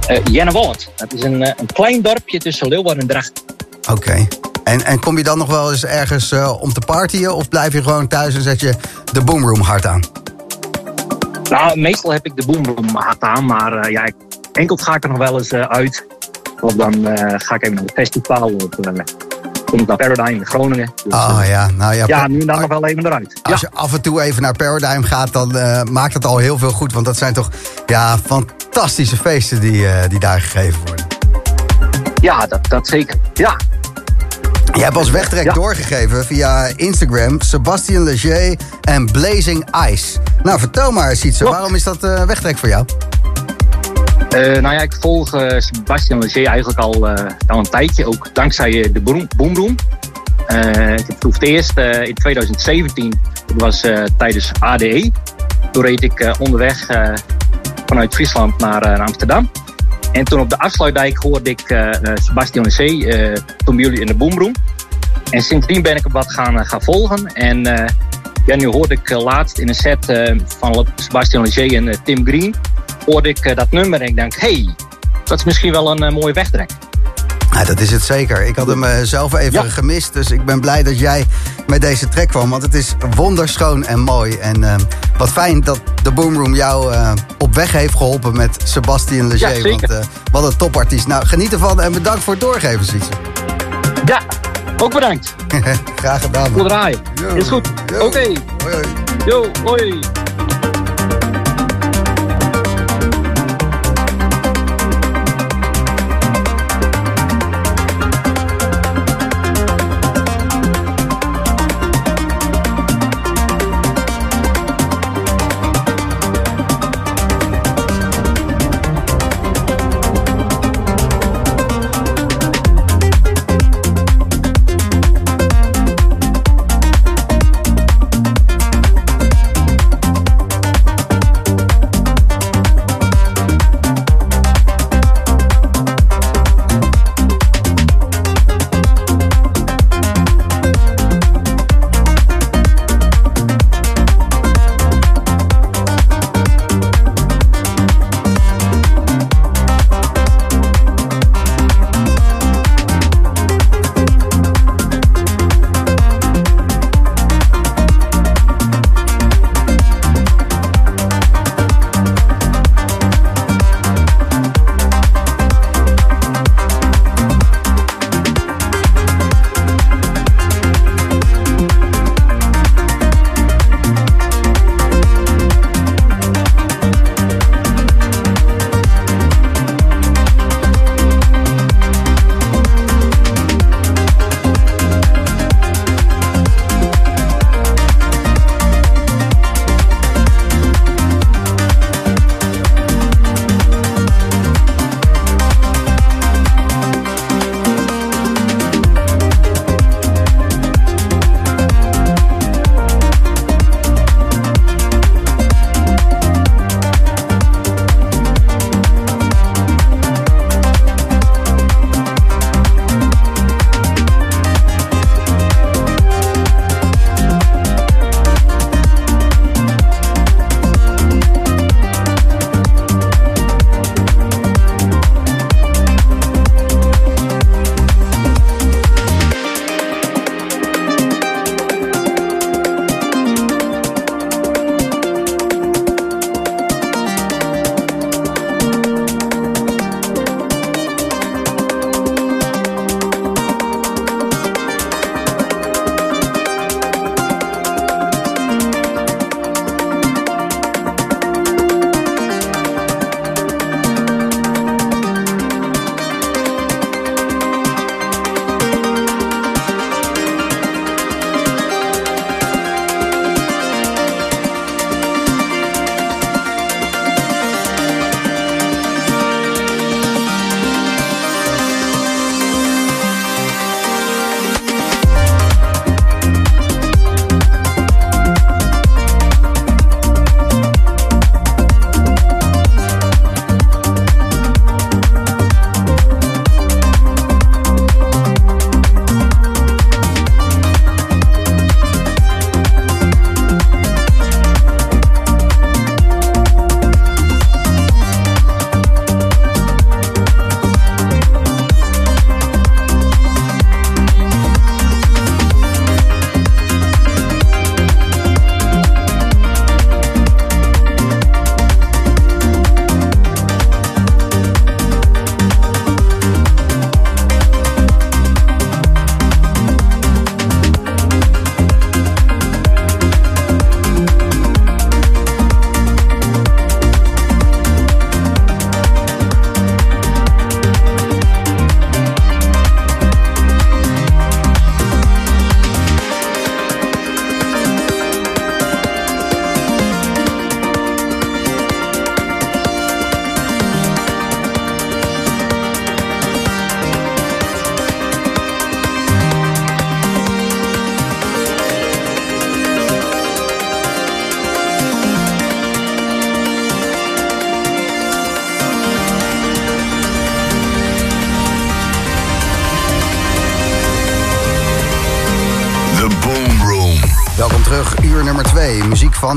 Uh, 0.09 0.17
Jennewold. 0.31 0.91
Het 0.95 1.13
is 1.13 1.23
een, 1.23 1.43
eh, 1.43 1.53
een 1.57 1.65
klein 1.65 2.01
dorpje 2.01 2.39
tussen 2.39 2.67
Leeuwarden 2.67 3.01
en 3.01 3.07
Dracht. 3.07 3.43
Oké. 3.91 4.27
En, 4.63 4.85
en 4.85 4.99
kom 4.99 5.17
je 5.17 5.23
dan 5.23 5.37
nog 5.37 5.47
wel 5.47 5.71
eens 5.71 5.85
ergens 5.85 6.31
eh, 6.31 6.61
om 6.61 6.73
te 6.73 6.79
partyen... 6.85 7.35
of 7.35 7.49
blijf 7.49 7.73
je 7.73 7.83
gewoon 7.83 8.07
thuis 8.07 8.35
en 8.35 8.41
zet 8.41 8.59
je 8.59 8.73
de 9.11 9.21
boomroom 9.21 9.61
hard 9.61 9.85
aan? 9.85 10.01
Nou, 11.49 11.79
meestal 11.79 12.11
heb 12.11 12.25
ik 12.25 12.35
de 12.35 12.45
boomroom 12.45 12.95
hard 12.95 13.21
aan, 13.21 13.45
maar 13.45 13.77
eh, 13.77 13.91
ja, 13.91 14.05
ik, 14.05 14.15
enkel 14.51 14.75
ga 14.75 14.95
ik 14.95 15.03
er 15.03 15.09
nog 15.09 15.17
wel 15.17 15.37
eens 15.37 15.51
eh, 15.51 15.61
uit. 15.61 16.05
Of 16.61 16.73
dan 16.73 17.07
eh, 17.07 17.33
ga 17.37 17.55
ik 17.55 17.63
even 17.63 17.75
naar 17.75 17.83
een 17.83 17.91
festival 17.93 18.53
of 18.53 18.85
eh, 18.85 19.03
kom 19.65 19.79
ik 19.79 19.87
naar 19.87 19.97
Paradigm 19.97 20.35
in 20.35 20.45
Groningen. 20.45 20.91
Dus, 21.03 21.13
Oh 21.13 21.37
eh, 21.41 21.49
ja, 21.49 21.69
nou 21.77 21.93
ja. 21.95 22.03
ja, 22.07 22.27
nu 22.27 22.39
en 22.39 22.47
dan 22.47 22.59
nog 22.59 22.69
wel 22.69 22.85
even 22.85 23.05
eruit. 23.05 23.39
Ja, 23.43 23.51
Als 23.51 23.61
je 23.61 23.69
af 23.73 23.93
en 23.93 24.01
toe 24.01 24.21
even 24.21 24.41
naar 24.41 24.55
Paradigm 24.55 25.01
gaat, 25.01 25.33
dan 25.33 25.55
eh, 25.57 25.83
maakt 25.83 26.13
het 26.13 26.25
al 26.25 26.37
heel 26.37 26.57
veel 26.57 26.71
goed. 26.71 26.93
Want 26.93 27.05
dat 27.05 27.17
zijn 27.17 27.33
toch 27.33 27.49
ja, 27.85 28.17
fantastische 28.73 29.17
feesten 29.17 29.59
die, 29.59 29.87
eh, 29.87 30.09
die 30.09 30.19
daar 30.19 30.41
gegeven 30.41 30.79
worden. 30.85 31.05
ja 32.21 32.45
dat, 32.47 32.67
dat 32.69 32.87
zeker. 32.87 33.15
Ja, 33.33 33.57
Je 34.73 34.83
hebt 34.83 34.95
als 34.95 35.09
wegtrek 35.09 35.43
Ja. 35.43 35.53
doorgegeven 35.53 36.25
via 36.25 36.67
Instagram 36.75 37.41
Sebastian 37.41 38.03
Leger 38.03 38.57
en 38.81 39.05
Blazing 39.11 39.67
Ice. 39.91 40.17
Nou, 40.43 40.59
vertel 40.59 40.91
maar 40.91 41.09
eens 41.09 41.23
iets. 41.23 41.39
Waarom 41.41 41.75
is 41.75 41.83
dat 41.83 42.03
eh, 42.03 42.23
wegtrek 42.23 42.57
voor 42.57 42.69
jou? 42.69 42.85
Eh, 44.29 44.39
nou 44.61 44.73
ja, 44.73 44.81
ik 44.81 44.97
volg 44.99 45.29
Sebastian 45.57 46.19
Leger 46.19 46.45
eigenlijk 46.45 46.79
al, 46.79 47.07
al 47.47 47.57
een 47.57 47.69
tijdje. 47.69 48.05
Ook 48.07 48.29
dankzij 48.35 48.89
de 48.93 49.01
Boom- 49.01 49.27
Boomroom. 49.37 49.75
Ik 50.47 51.05
heb 51.07 51.15
voor 51.19 51.31
het 51.33 51.41
eerst 51.43 51.77
in 52.03 52.13
2017, 52.13 53.13
dat 53.45 53.61
was 53.61 53.85
tijdens 54.17 54.51
ADE. 54.59 55.11
Toen 55.71 55.83
reed 55.83 56.03
ik 56.03 56.35
onderweg 56.39 56.87
vanuit 57.93 58.13
Friesland 58.13 58.59
naar, 58.59 58.81
eh, 58.81 58.89
naar 58.89 59.07
Amsterdam. 59.07 59.51
En 60.11 60.23
toen 60.23 60.39
op 60.39 60.49
de 60.49 60.57
afsluitdijk 60.57 61.17
hoorde 61.17 61.49
ik 61.49 61.61
eh, 61.61 61.89
Sebastian 62.13 62.65
Leger 62.77 63.31
eh 63.31 63.37
toen 63.65 63.77
jullie 63.77 63.99
in 63.99 64.05
de 64.05 64.15
Boomroom. 64.15 64.53
En 65.29 65.41
sindsdien 65.41 65.81
ben 65.81 65.95
ik 65.95 66.03
hem 66.03 66.11
wat 66.11 66.31
gaan, 66.31 66.65
gaan 66.65 66.81
volgen. 66.81 67.25
En 67.25 67.63
ja, 68.45 68.55
nu 68.55 68.65
hoorde 68.65 68.93
ik 68.93 69.09
laatst 69.09 69.57
in 69.57 69.67
een 69.67 69.75
set 69.75 70.33
van 70.59 70.87
Sebastian 70.95 71.43
Leger 71.43 71.73
en 71.73 72.03
Tim 72.03 72.25
Green... 72.25 72.55
hoorde 73.05 73.29
ik 73.29 73.55
dat 73.55 73.71
nummer 73.71 74.01
en 74.01 74.07
ik 74.07 74.15
denk, 74.15 74.35
hey, 74.35 74.75
dat 75.23 75.37
is 75.37 75.43
misschien 75.43 75.71
wel 75.71 76.01
een 76.01 76.13
mooie 76.13 76.33
wegtrek. 76.33 76.69
Nou, 77.53 77.65
dat 77.65 77.79
is 77.79 77.91
het 77.91 78.01
zeker. 78.03 78.45
Ik 78.45 78.55
had 78.55 78.67
hem 78.67 78.83
eh, 78.83 78.91
zelf 79.03 79.33
even 79.33 79.63
Ja. 79.63 79.69
gemist. 79.69 80.13
Dus 80.13 80.31
ik 80.31 80.45
ben 80.45 80.59
blij 80.59 80.83
dat 80.83 80.99
jij 80.99 81.25
met 81.67 81.81
deze 81.81 82.07
track 82.07 82.27
kwam. 82.27 82.49
Want 82.49 82.61
het 82.61 82.73
is 82.73 82.95
wonderschoon 83.15 83.85
en 83.85 83.99
mooi. 83.99 84.33
En 84.35 84.63
eh, 84.63 84.75
wat 85.17 85.29
fijn 85.29 85.61
dat 85.61 85.79
de 86.03 86.11
Boomroom 86.11 86.55
jou 86.55 86.93
eh, 86.93 87.11
op 87.37 87.55
weg 87.55 87.71
heeft 87.71 87.95
geholpen 87.95 88.35
met 88.37 88.57
Sebastian 88.63 89.27
Leger. 89.27 89.67
Ja, 89.67 89.69
want 89.87 90.07
wat 90.31 90.43
een 90.51 90.57
topartiest. 90.57 91.07
Nou, 91.07 91.25
geniet 91.25 91.53
ervan 91.53 91.81
en 91.81 91.91
bedankt 91.91 92.23
voor 92.23 92.33
het 92.33 92.41
doorgeven, 92.41 92.85
Sietse. 92.85 93.09
Ja, 94.05 94.21
ook 94.77 94.93
bedankt. 94.93 95.35
Graag 95.95 96.21
gedaan. 96.21 96.51
Man. 96.51 96.67
draaien. 96.67 96.99
Yo. 97.21 97.35
Is 97.35 97.47
goed. 97.47 97.67
Oké. 97.99 98.19
Hoi, 98.19 98.73
hoi. 98.73 98.85
Yo, 99.25 99.45
hoi. 99.63 99.99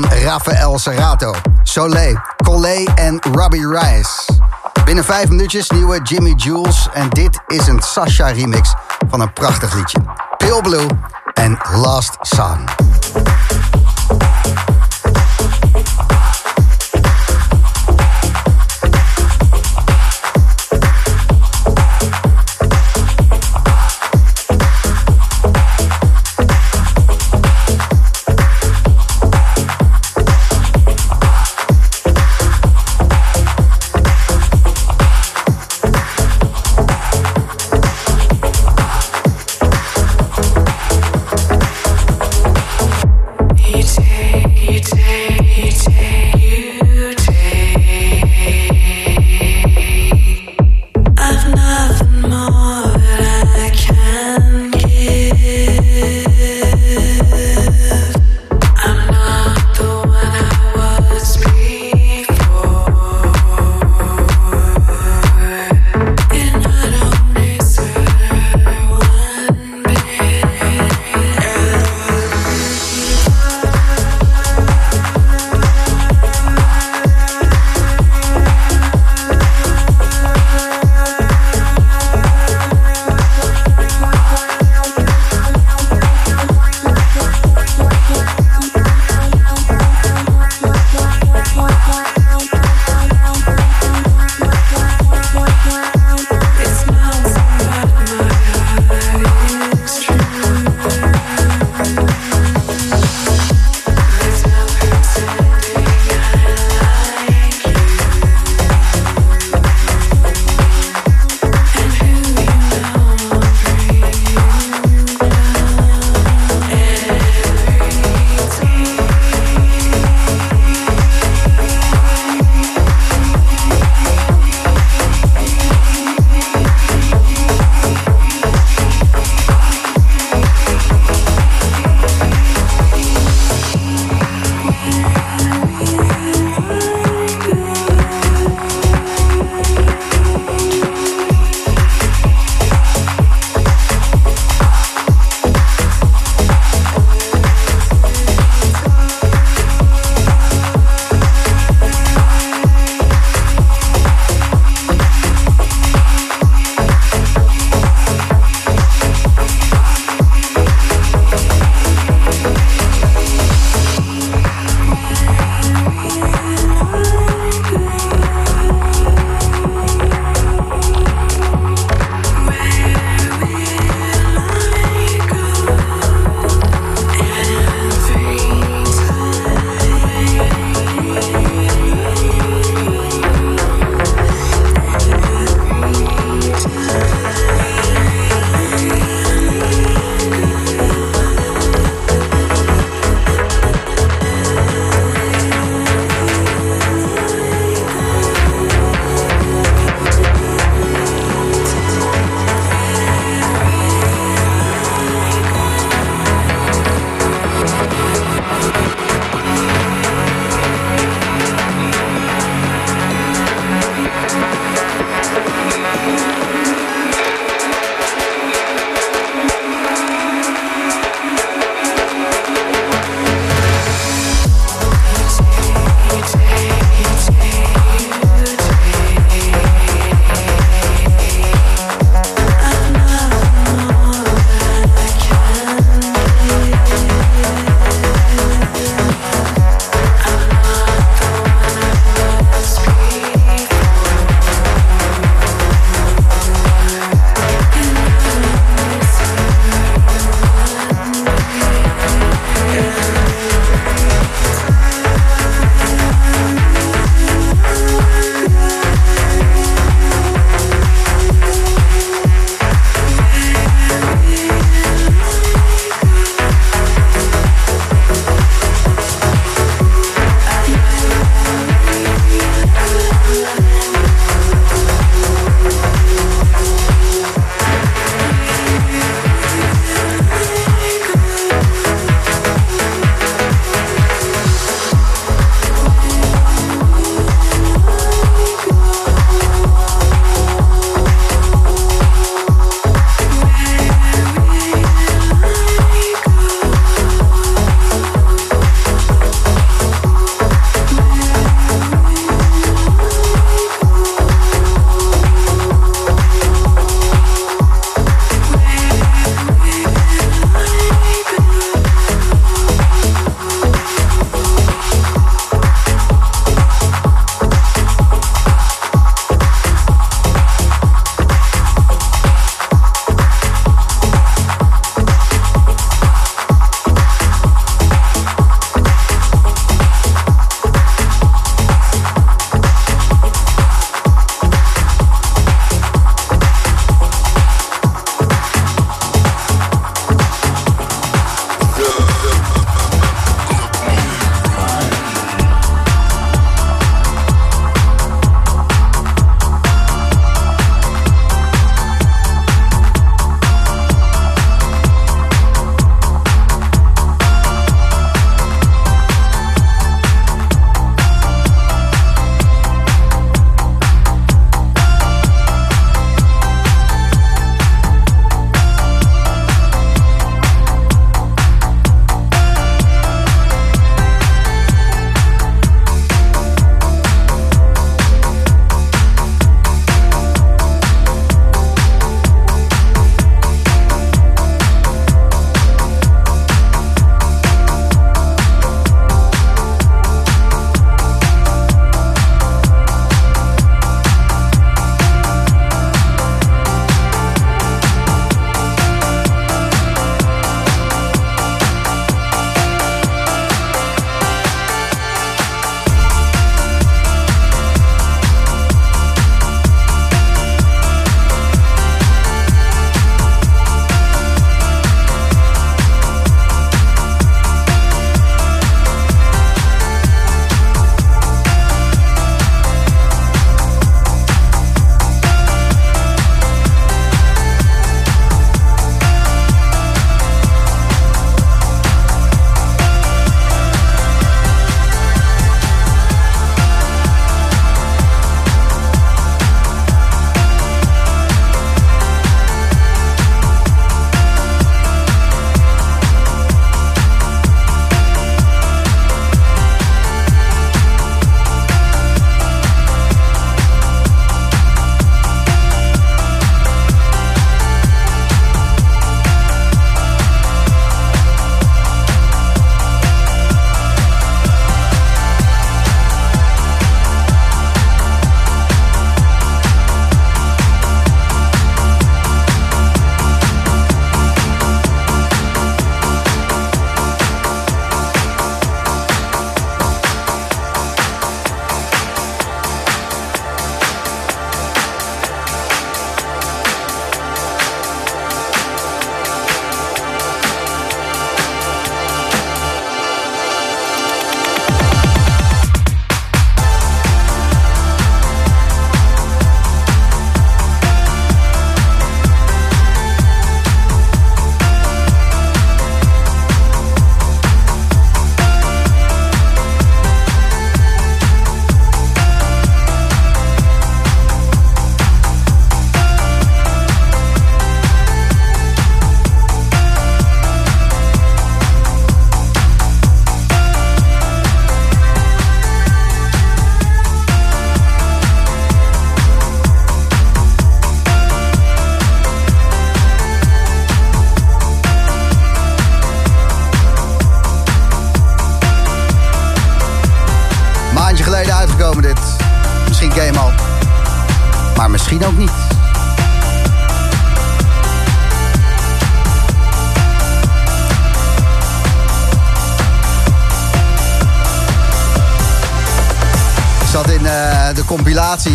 Rafael 0.03 0.79
Serrato, 0.79 1.33
Soleil, 1.63 2.17
Collet 2.43 2.87
en 2.95 3.19
Robbie 3.31 3.67
Rice. 3.67 4.31
Binnen 4.85 5.03
vijf 5.03 5.29
minuutjes 5.29 5.69
nieuwe 5.69 5.99
Jimmy 6.03 6.33
Jules. 6.35 6.89
En 6.93 7.09
dit 7.09 7.39
is 7.47 7.67
een 7.67 7.81
Sasha 7.81 8.27
remix 8.27 8.73
van 9.09 9.21
een 9.21 9.33
prachtig 9.33 9.73
liedje. 9.73 9.99
Pale 10.37 10.61
Blue 10.61 10.87
en 11.33 11.57
Last 11.71 12.17
Sun. 12.21 12.66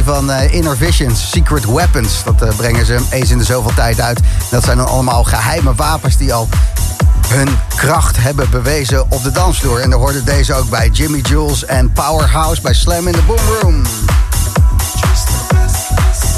Van 0.05 0.31
eh, 0.31 0.55
Inner 0.55 0.77
Visions, 0.77 1.31
Secret 1.31 1.65
Weapons. 1.65 2.25
Dat 2.25 2.43
eh, 2.43 2.57
brengen 2.57 2.87
ze 2.87 2.99
eens 3.11 3.31
in 3.31 3.39
de 3.39 3.45
zoveel 3.45 3.75
tijd 3.75 4.01
uit. 4.01 4.21
Dat 4.51 4.65
zijn 4.65 4.77
dan 4.77 4.87
allemaal 4.87 5.25
geheime 5.25 5.75
wapens 5.75 6.17
die 6.17 6.35
al 6.35 6.49
hun 7.29 7.49
kracht 7.77 8.17
hebben 8.17 8.51
bewezen 8.51 9.11
op 9.11 9.23
de 9.23 9.31
dansvloer. 9.31 9.81
En 9.81 9.91
daar 9.91 9.99
hoorde 9.99 10.25
deze 10.25 10.55
ook 10.55 10.71
bij 10.71 10.89
Jimmy 10.89 11.19
Jules 11.19 11.65
en 11.65 11.93
Powerhouse 11.93 12.63
bij 12.63 12.75
Slam 12.75 13.07
in 13.07 13.13
the 13.13 13.23
Boom 13.23 13.39
Room. 13.61 13.83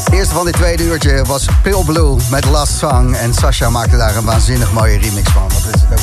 Het 0.04 0.14
eerste 0.14 0.34
van 0.34 0.44
dit 0.44 0.54
tweede 0.54 0.82
uurtje 0.82 1.24
was 1.24 1.46
Pale 1.62 1.84
Blue 1.84 2.16
met 2.30 2.44
Last 2.44 2.78
Song. 2.78 3.12
En 3.12 3.34
Sasha 3.34 3.70
maakte 3.70 3.96
daar 3.96 4.16
een 4.16 4.24
waanzinnig 4.24 4.72
mooie 4.72 4.98
remix 4.98 5.30
van. 5.30 5.42
Wat 5.42 5.74
is 5.74 5.82
ook 5.92 5.98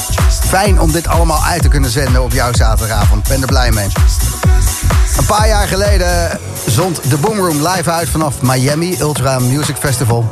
fijn 0.47 0.81
om 0.81 0.91
dit 0.91 1.07
allemaal 1.07 1.43
uit 1.43 1.61
te 1.61 1.67
kunnen 1.67 1.89
zenden 1.89 2.23
op 2.23 2.31
jouw 2.31 2.53
zaterdagavond. 2.53 3.27
Ben 3.27 3.41
er 3.41 3.47
blij 3.47 3.71
mee. 3.71 3.87
Een 5.17 5.25
paar 5.25 5.47
jaar 5.47 5.67
geleden 5.67 6.39
zond 6.71 7.09
de 7.09 7.17
Boomroom 7.17 7.67
live 7.67 7.91
uit 7.91 8.09
vanaf 8.09 8.41
Miami 8.41 8.97
Ultra 8.99 9.39
Music 9.39 9.75
Festival. 9.77 10.29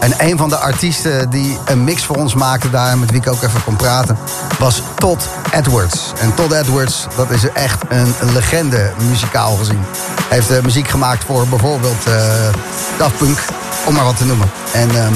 En 0.00 0.14
een 0.18 0.38
van 0.38 0.48
de 0.48 0.56
artiesten 0.56 1.30
die 1.30 1.58
een 1.64 1.84
mix 1.84 2.04
voor 2.04 2.16
ons 2.16 2.34
maakte 2.34 2.70
daar, 2.70 2.98
met 2.98 3.10
wie 3.10 3.20
ik 3.20 3.28
ook 3.28 3.42
even 3.42 3.64
kon 3.64 3.76
praten, 3.76 4.18
was 4.58 4.82
Todd 4.98 5.28
Edwards. 5.50 6.12
En 6.20 6.34
Todd 6.34 6.52
Edwards, 6.52 7.06
dat 7.16 7.30
is 7.30 7.48
echt 7.52 7.82
een 7.88 8.14
legende 8.32 8.92
muzikaal 9.08 9.56
gezien. 9.56 9.84
Hij 10.28 10.38
heeft 10.38 10.50
uh, 10.50 10.60
muziek 10.60 10.88
gemaakt 10.88 11.24
voor 11.24 11.46
bijvoorbeeld 11.46 12.08
uh, 12.08 12.14
Daft 12.98 13.16
Punk, 13.16 13.38
om 13.86 13.94
maar 13.94 14.04
wat 14.04 14.16
te 14.16 14.24
noemen. 14.24 14.50
En 14.72 15.04
um, 15.06 15.14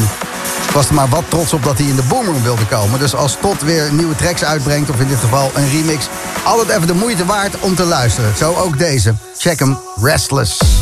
ik 0.68 0.72
was 0.72 0.88
er 0.88 0.94
maar 0.94 1.08
wat 1.08 1.24
trots 1.28 1.52
op 1.52 1.64
dat 1.64 1.78
hij 1.78 1.86
in 1.86 1.96
de 1.96 2.02
Boomroom 2.08 2.42
wilde 2.42 2.66
komen. 2.66 2.98
Dus 2.98 3.14
als 3.14 3.36
Todd 3.40 3.62
weer 3.62 3.92
nieuwe 3.92 4.14
tracks 4.14 4.44
uitbrengt, 4.44 4.90
of 4.90 5.00
in 5.00 5.08
dit 5.08 5.18
geval 5.18 5.50
een 5.54 5.70
remix, 5.70 6.08
altijd 6.44 6.68
even 6.68 6.86
de 6.86 6.94
moeite 6.94 7.24
waard 7.24 7.58
om 7.60 7.74
te 7.74 7.84
luisteren. 7.84 8.36
Zo 8.36 8.54
ook 8.54 8.78
deze. 8.78 9.14
Check 9.38 9.58
hem, 9.58 9.78
Restless. 9.98 10.75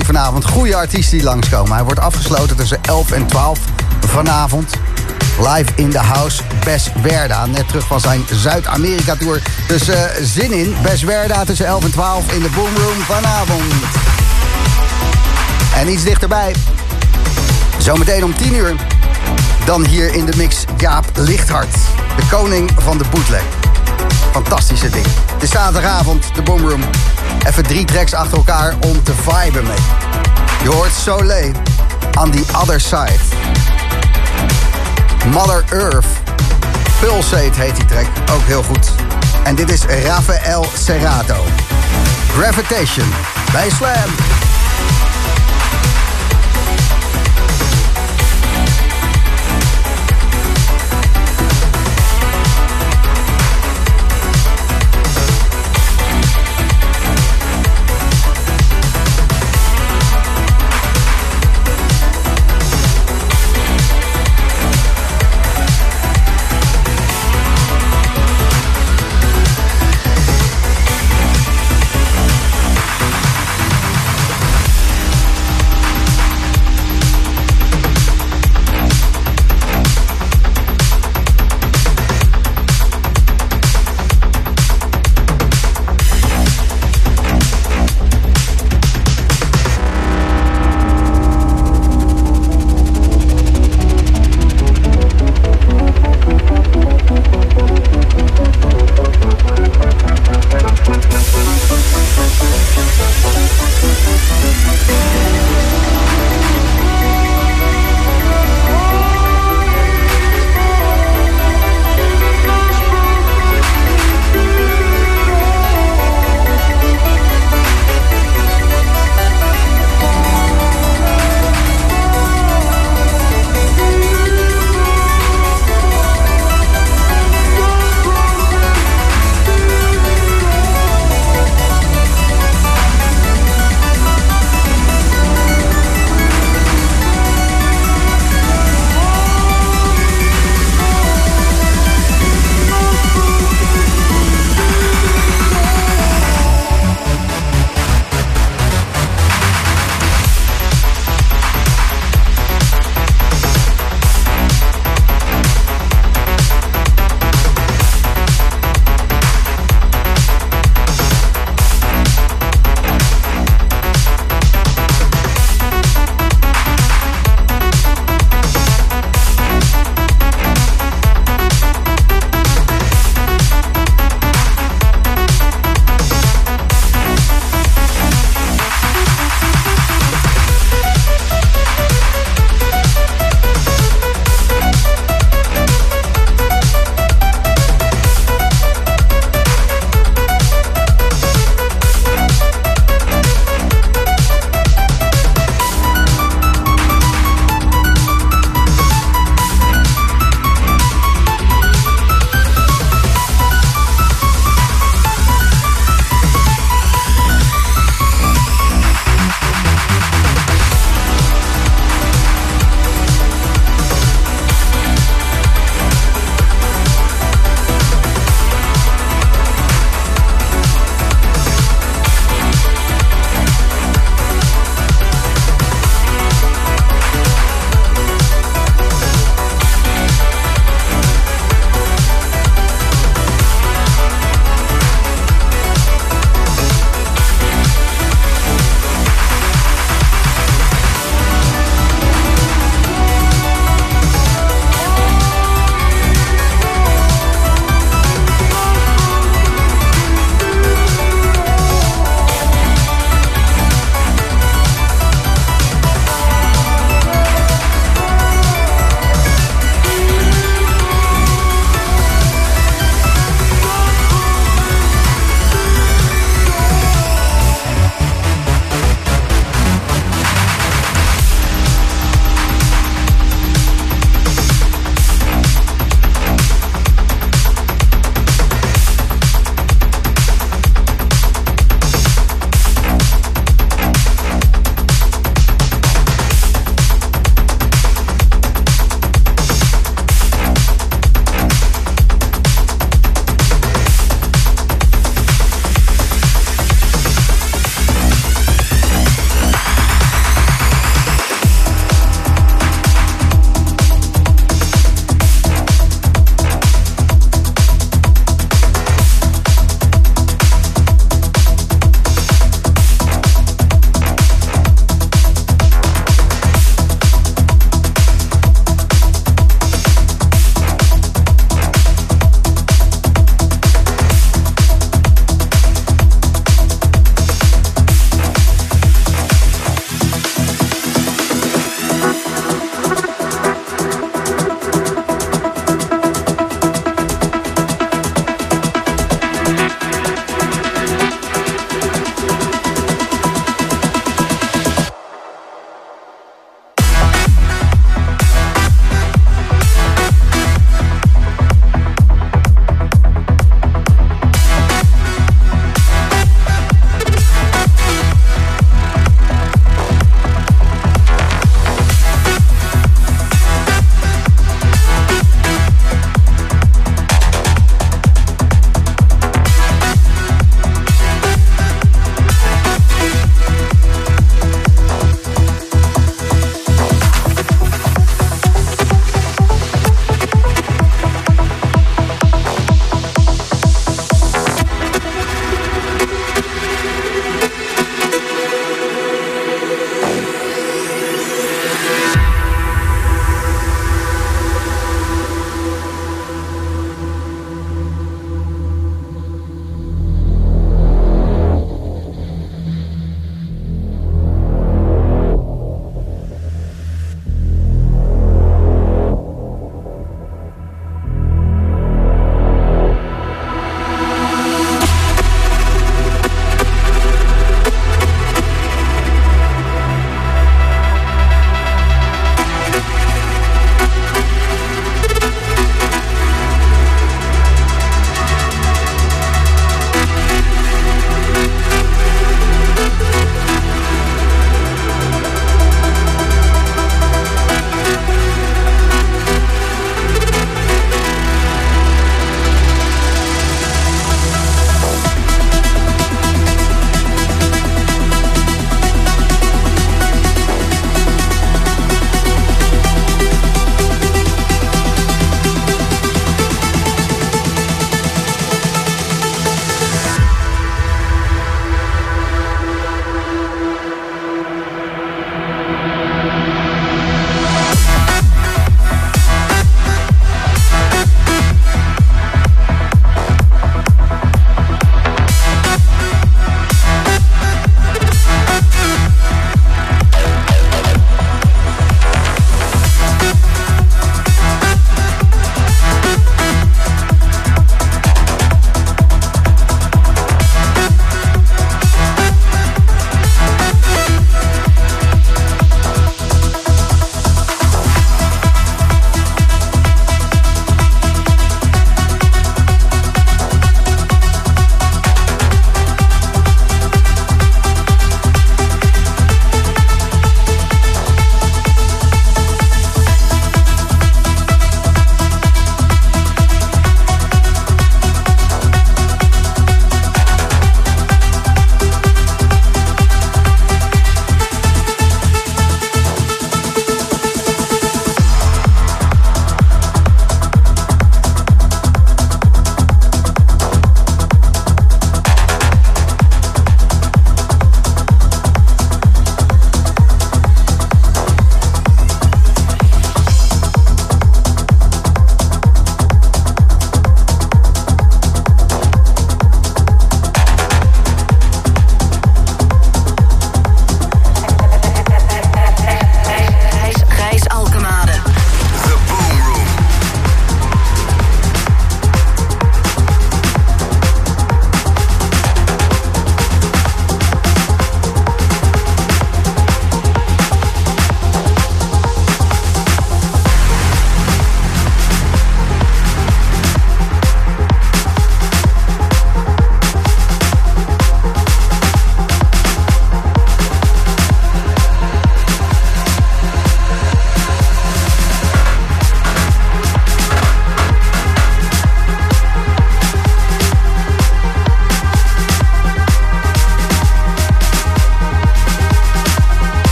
Vanavond. 0.00 0.44
Goede 0.44 0.76
artiesten 0.76 1.16
die 1.16 1.26
langskomen. 1.26 1.72
Hij 1.72 1.84
wordt 1.84 2.00
afgesloten 2.00 2.56
tussen 2.56 2.78
11 2.82 3.10
en 3.10 3.26
12 3.26 3.58
vanavond. 4.06 4.74
Live 5.38 5.72
in 5.74 5.90
the 5.90 5.98
house, 5.98 6.42
Bes 6.64 6.90
Werda. 7.02 7.46
Net 7.46 7.68
terug 7.68 7.86
van 7.86 8.00
zijn 8.00 8.24
Zuid-Amerika-tour. 8.30 9.42
Dus 9.66 9.88
eh, 9.88 10.00
zin 10.22 10.52
in. 10.52 10.74
Bes 10.82 11.02
Werda 11.02 11.44
tussen 11.44 11.66
11 11.66 11.84
en 11.84 11.90
12 11.90 12.32
in 12.32 12.42
de 12.42 12.48
Boom 12.48 12.76
Room 12.76 13.00
vanavond. 13.00 13.62
En 15.76 15.88
iets 15.88 16.04
dichterbij. 16.04 16.54
Zometeen 17.78 18.24
om 18.24 18.36
10 18.36 18.54
uur. 18.54 18.74
Dan 19.64 19.84
hier 19.84 20.14
in 20.14 20.24
de 20.24 20.36
mix 20.36 20.64
Jaap 20.76 21.04
Lichthart. 21.14 21.76
De 22.16 22.26
koning 22.30 22.70
van 22.78 22.98
de 22.98 23.04
bootleg. 23.10 23.42
Fantastische 24.32 24.90
ding. 24.90 25.06
Is 25.40 25.50
zaterdagavond, 25.50 26.24
de 26.34 26.42
Boomroom. 26.42 26.80
Even 27.46 27.62
drie 27.62 27.84
tracks 27.84 28.14
achter 28.14 28.36
elkaar 28.36 28.74
om 28.80 29.02
te 29.02 29.12
viben 29.14 29.64
mee. 29.66 29.76
Je 30.62 30.68
hoort 30.68 30.92
Soleil 30.92 31.52
on 32.18 32.30
the 32.30 32.44
other 32.60 32.80
side. 32.80 33.20
Mother 35.30 35.64
Earth. 35.70 36.06
Pulsate 37.00 37.60
heet 37.60 37.76
die 37.76 37.84
track, 37.84 38.06
ook 38.32 38.46
heel 38.46 38.62
goed. 38.62 38.90
En 39.44 39.54
dit 39.54 39.70
is 39.70 39.84
Rafael 39.84 40.66
Serrato. 40.78 41.44
Gravitation 42.36 43.08
bij 43.52 43.70
Slam. 43.70 44.31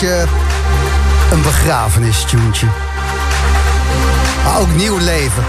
Beetje 0.00 0.26
een 1.32 1.42
begrafenistuntje. 1.42 2.66
Maar 4.44 4.58
ook 4.58 4.74
nieuw 4.74 4.98
leven. 4.98 5.44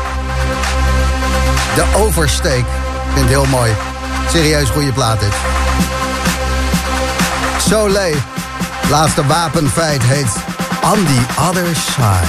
De 1.76 1.86
oversteek. 1.96 2.60
Ik 2.60 3.14
vind 3.14 3.20
het 3.20 3.30
heel 3.30 3.46
mooi. 3.46 3.72
Serieus 4.30 4.70
goede 4.70 4.92
plaat 4.92 5.20
dit. 5.20 5.34
Soleil. 7.68 8.16
Laatste 8.90 9.26
wapenfeit 9.26 10.04
heet 10.04 10.36
On 10.84 11.06
the 11.06 11.42
Other 11.50 11.76
Side. 11.76 12.28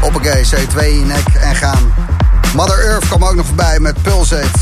Hoppakee, 0.00 0.44
C2 0.44 1.06
nek 1.06 1.34
en 1.34 1.56
gaan. 1.56 1.92
Mother 2.54 2.84
Earth 2.84 3.06
kwam 3.08 3.24
ook 3.24 3.34
nog 3.34 3.46
voorbij 3.46 3.80
met 3.80 4.02
Pulsate. 4.02 4.58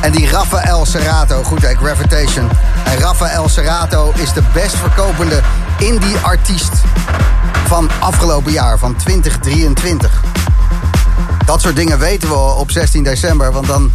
En 0.00 0.12
die 0.12 0.30
Rafael 0.30 0.86
Serrato, 0.86 1.42
goed 1.42 1.62
hè, 1.62 1.74
Gravitation. 1.74 2.48
En 2.84 2.98
Rafael 2.98 3.48
Serrato 3.48 4.12
is 4.16 4.32
de 4.32 4.42
best 4.52 4.76
verkopende 4.76 5.40
indie-artiest 5.78 6.72
van 7.66 7.90
afgelopen 8.00 8.52
jaar, 8.52 8.78
van 8.78 8.96
2023. 8.96 10.22
Dat 11.46 11.60
soort 11.60 11.76
dingen 11.76 11.98
weten 11.98 12.28
we 12.28 12.34
op 12.34 12.70
16 12.70 13.04
december, 13.04 13.52
want 13.52 13.66
dan 13.66 13.90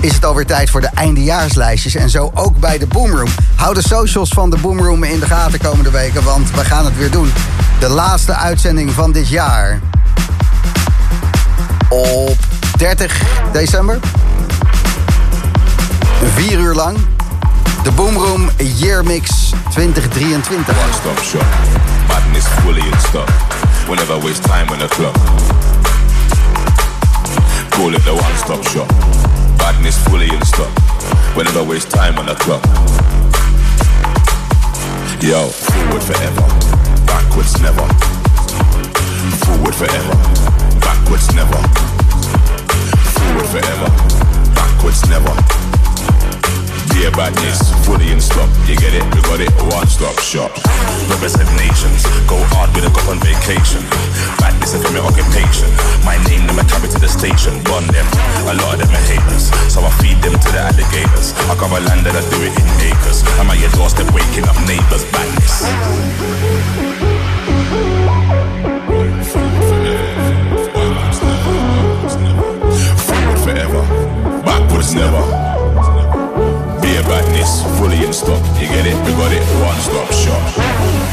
is 0.00 0.14
het 0.14 0.24
alweer 0.24 0.46
tijd 0.46 0.70
voor 0.70 0.80
de 0.80 0.90
eindejaarslijstjes. 0.94 1.94
En 1.94 2.10
zo 2.10 2.30
ook 2.34 2.58
bij 2.58 2.78
de 2.78 2.86
Boomroom. 2.86 3.30
Hou 3.54 3.74
de 3.74 3.82
socials 3.82 4.28
van 4.28 4.50
de 4.50 4.56
Boomroom 4.56 5.04
in 5.04 5.20
de 5.20 5.26
gaten 5.26 5.60
komende 5.60 5.90
weken, 5.90 6.22
want 6.22 6.50
we 6.50 6.64
gaan 6.64 6.84
het 6.84 6.96
weer 6.96 7.10
doen. 7.10 7.32
De 7.80 7.88
laatste 7.88 8.34
uitzending 8.34 8.90
van 8.90 9.12
dit 9.12 9.28
jaar. 9.28 9.80
Op 11.88 12.36
30 12.76 13.22
december. 13.52 13.98
Vier 16.32 16.58
uur 16.58 16.74
lang. 16.74 16.96
De 17.82 17.92
Boomroom 17.92 18.50
Year 18.56 19.04
Mix 19.04 19.52
2023. 19.74 20.32
One 20.32 20.92
stop 20.92 21.18
shop. 21.18 21.46
Madness 22.08 22.46
fully 22.62 22.80
in 22.80 22.98
stock. 22.98 23.28
We'll 23.86 23.96
never 23.96 24.18
waste 24.18 24.42
time 24.44 24.68
on 24.70 24.78
the 24.78 24.88
clock. 24.88 25.14
Call 27.70 27.94
it 27.94 28.02
the 28.04 28.14
one 28.14 28.36
stop 28.36 28.62
shop. 28.64 28.88
Badness 29.58 29.98
fully 30.08 30.28
in 30.28 30.44
stock. 30.44 30.72
We'll 31.36 31.44
never 31.44 31.62
waste 31.62 31.90
time 31.90 32.18
on 32.18 32.26
the 32.26 32.34
clock. 32.34 32.64
Yo, 35.20 35.48
forward 35.48 36.02
forever. 36.02 36.46
Backwards 37.06 37.60
never. 37.60 37.86
Forward 39.44 39.74
forever. 39.74 40.16
Backwards 40.80 41.34
never. 41.34 41.60
Forward 43.12 43.46
forever. 43.46 43.88
Backwards 44.54 45.08
never. 45.08 45.63
Dear 46.94 47.10
badness, 47.10 47.74
fully 47.84 48.12
in 48.14 48.20
stock. 48.20 48.48
You 48.70 48.78
get 48.78 48.94
it? 48.94 49.02
We 49.10 49.20
got 49.26 49.42
it. 49.42 49.50
One 49.74 49.86
stop 49.90 50.14
shop. 50.22 50.54
Represent 51.10 51.50
nations. 51.58 52.06
Go 52.30 52.38
hard 52.54 52.70
with 52.70 52.86
a 52.86 52.90
cop 52.94 53.10
on 53.10 53.18
vacation. 53.18 53.82
Badness 54.38 54.78
is 54.78 54.82
your 54.94 55.02
occupation. 55.02 55.66
My 56.06 56.14
name, 56.30 56.46
them 56.46 56.54
I 56.54 56.62
carry 56.62 56.86
to 56.86 57.00
the 57.02 57.10
station. 57.10 57.58
Bond 57.66 57.90
them. 57.90 58.06
A 58.46 58.54
lot 58.54 58.78
of 58.78 58.86
them 58.86 58.94
are 58.94 59.06
haters. 59.10 59.50
So 59.74 59.82
I 59.82 59.90
feed 59.98 60.22
them 60.22 60.38
to 60.38 60.48
the 60.54 60.62
alligators. 60.70 61.34
I 61.50 61.58
cover 61.58 61.82
land 61.82 62.06
that 62.06 62.14
I 62.14 62.22
do 62.30 62.38
it 62.46 62.54
in 62.54 62.68
acres. 62.86 63.26
I'm 63.42 63.50
at 63.50 63.58
your 63.58 63.74
doorstep 63.74 64.14
waking 64.14 64.46
up 64.46 64.54
neighbors. 64.62 65.02
Badness. 65.10 65.66
Forward 73.02 73.38
forever. 73.42 73.82
Backwards 74.46 74.94
never. 74.94 75.53
Badness, 77.06 77.62
fully 77.78 78.04
in 78.04 78.12
stock. 78.12 78.42
You 78.60 78.66
get 78.68 78.86
it? 78.86 78.94
We 79.06 79.12
got 79.12 79.32
it. 79.32 79.42
One 79.62 79.78
stop 79.80 80.10
shop. 80.12 81.03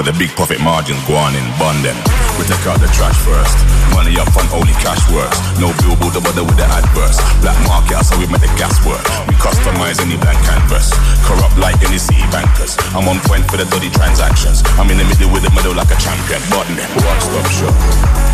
Got 0.00 0.16
the 0.16 0.24
big 0.24 0.32
profit 0.32 0.64
margins 0.64 0.96
go 1.04 1.12
on 1.12 1.36
in 1.36 1.44
London. 1.60 1.92
We 2.40 2.48
take 2.48 2.64
out 2.64 2.80
the 2.80 2.88
trash 2.88 3.20
first. 3.20 3.52
Money 3.92 4.16
up 4.16 4.32
front, 4.32 4.48
only 4.48 4.72
cash 4.80 4.96
works. 5.12 5.36
No 5.60 5.76
billboard 5.84 6.16
to 6.16 6.24
bother 6.24 6.40
with 6.40 6.56
the 6.56 6.64
adverse. 6.64 7.20
Black 7.44 7.60
market, 7.68 8.00
how 8.00 8.16
we 8.16 8.24
make 8.24 8.40
the 8.40 8.48
gas 8.56 8.80
work. 8.88 9.04
We 9.28 9.36
customize 9.36 10.00
any 10.00 10.16
blank 10.16 10.40
canvas. 10.40 10.88
Corrupt 11.28 11.52
like 11.60 11.76
any 11.84 12.00
city 12.00 12.24
bankers. 12.32 12.80
I'm 12.96 13.12
on 13.12 13.20
point 13.28 13.44
for 13.52 13.60
the 13.60 13.68
dirty 13.68 13.92
transactions. 13.92 14.64
I'm 14.80 14.88
in 14.88 14.96
the 14.96 15.04
middle 15.04 15.28
with 15.36 15.44
the 15.44 15.52
middle 15.52 15.76
like 15.76 15.92
a 15.92 16.00
champion. 16.00 16.40
Button 16.48 16.80
one 17.04 17.20
stop 17.20 17.44
shop. 17.52 17.76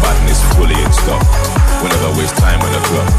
Badness 0.07 0.39
fully 0.55 0.79
in 0.79 0.93
stock. 0.95 1.27
We 1.83 1.91
never 1.91 2.15
waste 2.15 2.39
time 2.39 2.63
on 2.63 2.71
the 2.71 2.83
clock. 2.87 3.11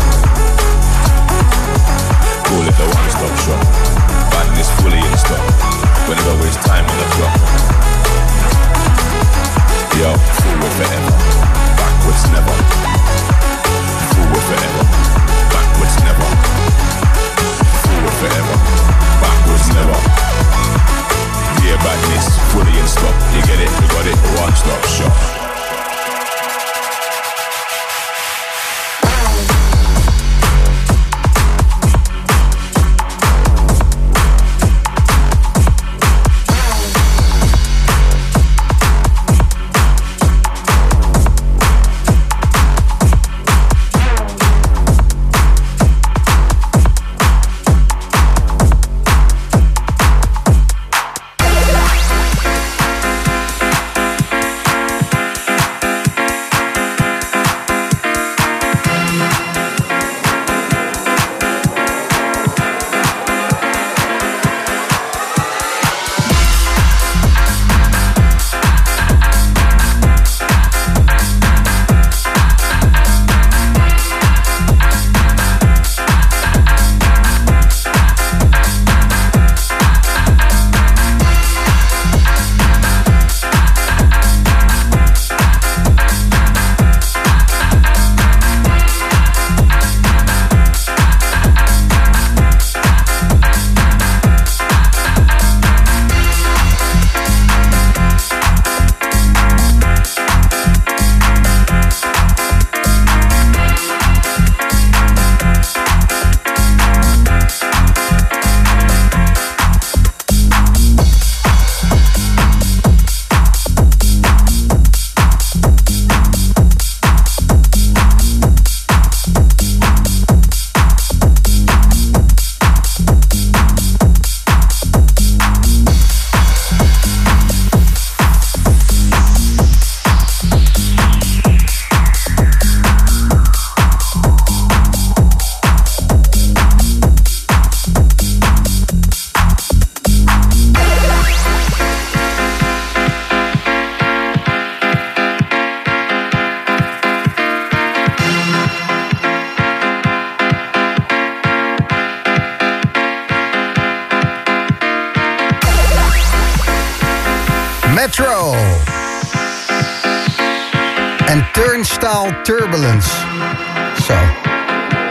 Zo. 162.78 164.14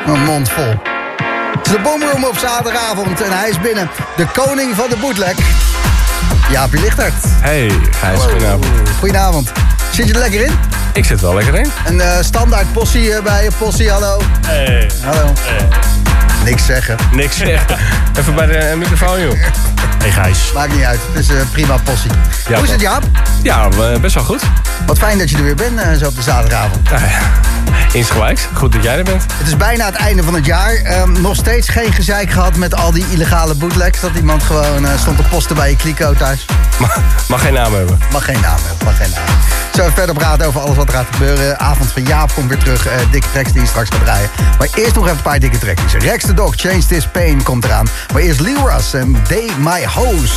Een 0.07 0.25
mond 0.25 0.51
vol. 0.51 0.75
Het 1.57 1.67
is 1.67 1.73
de 1.73 1.79
Boomroom 1.83 2.25
op 2.25 2.37
zaterdagavond 2.37 3.23
en 3.23 3.39
hij 3.39 3.49
is 3.49 3.61
binnen. 3.61 3.91
De 4.17 4.27
koning 4.27 4.75
van 4.75 4.89
de 4.91 4.97
bootleg. 4.97 5.35
Jaapie 6.51 6.81
Lichtert. 6.81 7.15
Hey, 7.25 7.71
Gijs, 7.91 8.21
goedenavond. 8.21 8.67
Goedenavond. 8.99 9.53
Zit 9.91 10.07
je 10.07 10.13
er 10.13 10.19
lekker 10.19 10.41
in? 10.41 10.53
Ik 10.93 11.05
zit 11.05 11.21
wel 11.21 11.35
lekker 11.35 11.55
in. 11.55 11.71
Een 11.87 12.01
eh, 12.01 12.23
standaard 12.23 12.73
possie 12.73 13.15
eh, 13.15 13.23
bij 13.23 13.45
je. 13.45 13.51
Possie, 13.59 13.91
hallo. 13.91 14.21
Hey. 14.47 14.91
Hallo. 15.03 15.33
Niks 16.45 16.67
zeggen. 16.67 16.97
Niks 17.13 17.37
zeggen. 17.37 17.79
Even 18.19 18.35
bij 18.35 18.47
de 18.47 18.57
eh, 18.57 18.77
microfoon, 18.77 19.21
joh. 19.21 19.37
Hey 20.07 20.15
Gijs. 20.15 20.53
Maakt 20.53 20.75
niet 20.75 20.85
uit. 20.85 21.01
Het 21.13 21.19
is 21.19 21.29
een 21.29 21.51
prima 21.51 21.77
possie. 21.77 22.11
Ja, 22.49 22.55
Hoe 22.55 22.65
is 22.65 22.71
het, 22.71 22.81
Jaap? 22.81 23.03
Ja, 23.43 23.69
best 24.01 24.15
wel 24.15 24.25
goed. 24.25 24.43
Wat 24.87 24.99
fijn 24.99 25.19
dat 25.19 25.31
je 25.31 25.37
er 25.37 25.43
weer 25.43 25.55
bent 25.55 25.81
eh, 25.81 25.93
zo 25.93 26.07
op 26.07 26.17
de 26.17 26.23
zaterdagavond. 26.23 26.89
Ja, 26.89 26.99
ja. 26.99 27.21
Insgelijks. 27.93 28.49
Goed 28.53 28.73
dat 28.73 28.83
jij 28.83 28.97
er 28.99 29.05
bent. 29.05 29.25
Het 29.33 29.47
is 29.47 29.57
bijna 29.57 29.87
het 29.87 29.95
einde 29.95 30.23
van 30.23 30.35
het 30.35 30.47
jaar. 30.47 30.75
Ehm, 30.75 31.21
nog 31.21 31.37
steeds 31.37 31.69
geen 31.69 31.93
gezeik 31.93 32.31
gehad 32.31 32.57
met 32.57 32.75
al 32.75 32.93
die 32.93 33.07
illegale 33.11 33.55
bootlegs. 33.55 34.01
Dat 34.01 34.11
iemand 34.17 34.43
gewoon 34.43 34.87
eh, 34.87 34.99
stond 34.99 35.17
te 35.17 35.23
posten 35.23 35.57
bij 35.57 35.71
je 35.71 35.77
kliko 35.77 36.13
thuis. 36.13 36.45
Mag, 36.79 36.99
mag 37.29 37.41
geen 37.43 37.55
naam 37.55 37.75
hebben. 37.75 37.99
Mag 38.13 38.25
geen 38.25 38.41
naam 38.41 38.59
hebben, 38.67 38.87
mag 38.87 38.97
geen 38.97 39.11
naam. 39.11 39.66
Zo 39.77 39.89
verder 39.95 40.15
praten 40.15 40.47
over 40.47 40.61
alles 40.61 40.77
wat 40.77 40.87
er 40.89 40.95
gaat 40.95 41.07
gebeuren. 41.11 41.59
Avond 41.59 41.93
van 41.93 42.03
Jaap 42.03 42.35
komt 42.35 42.49
weer 42.49 42.59
terug. 42.59 42.87
eh, 42.87 42.93
dikke 43.11 43.31
tracks 43.33 43.53
die 43.53 43.61
je 43.61 43.67
straks 43.67 43.89
gaat 43.91 44.05
draaien. 44.05 44.31
Maar 44.59 44.69
eerst 44.75 44.95
nog 44.95 45.05
even 45.05 45.17
een 45.17 45.23
paar 45.23 45.39
dikke 45.39 45.59
tracks. 45.59 45.93
Rex 45.93 46.25
the 46.25 46.35
Dog, 46.35 46.55
Change 46.57 46.87
This 46.87 47.09
Pain 47.09 47.43
komt 47.43 47.65
eraan. 47.65 47.89
Maar 48.13 48.23
eerst 48.23 48.41
Russ 48.41 48.95
en 48.95 49.17
Day 49.29 49.51
My 49.59 49.87
Hose. 49.95 50.35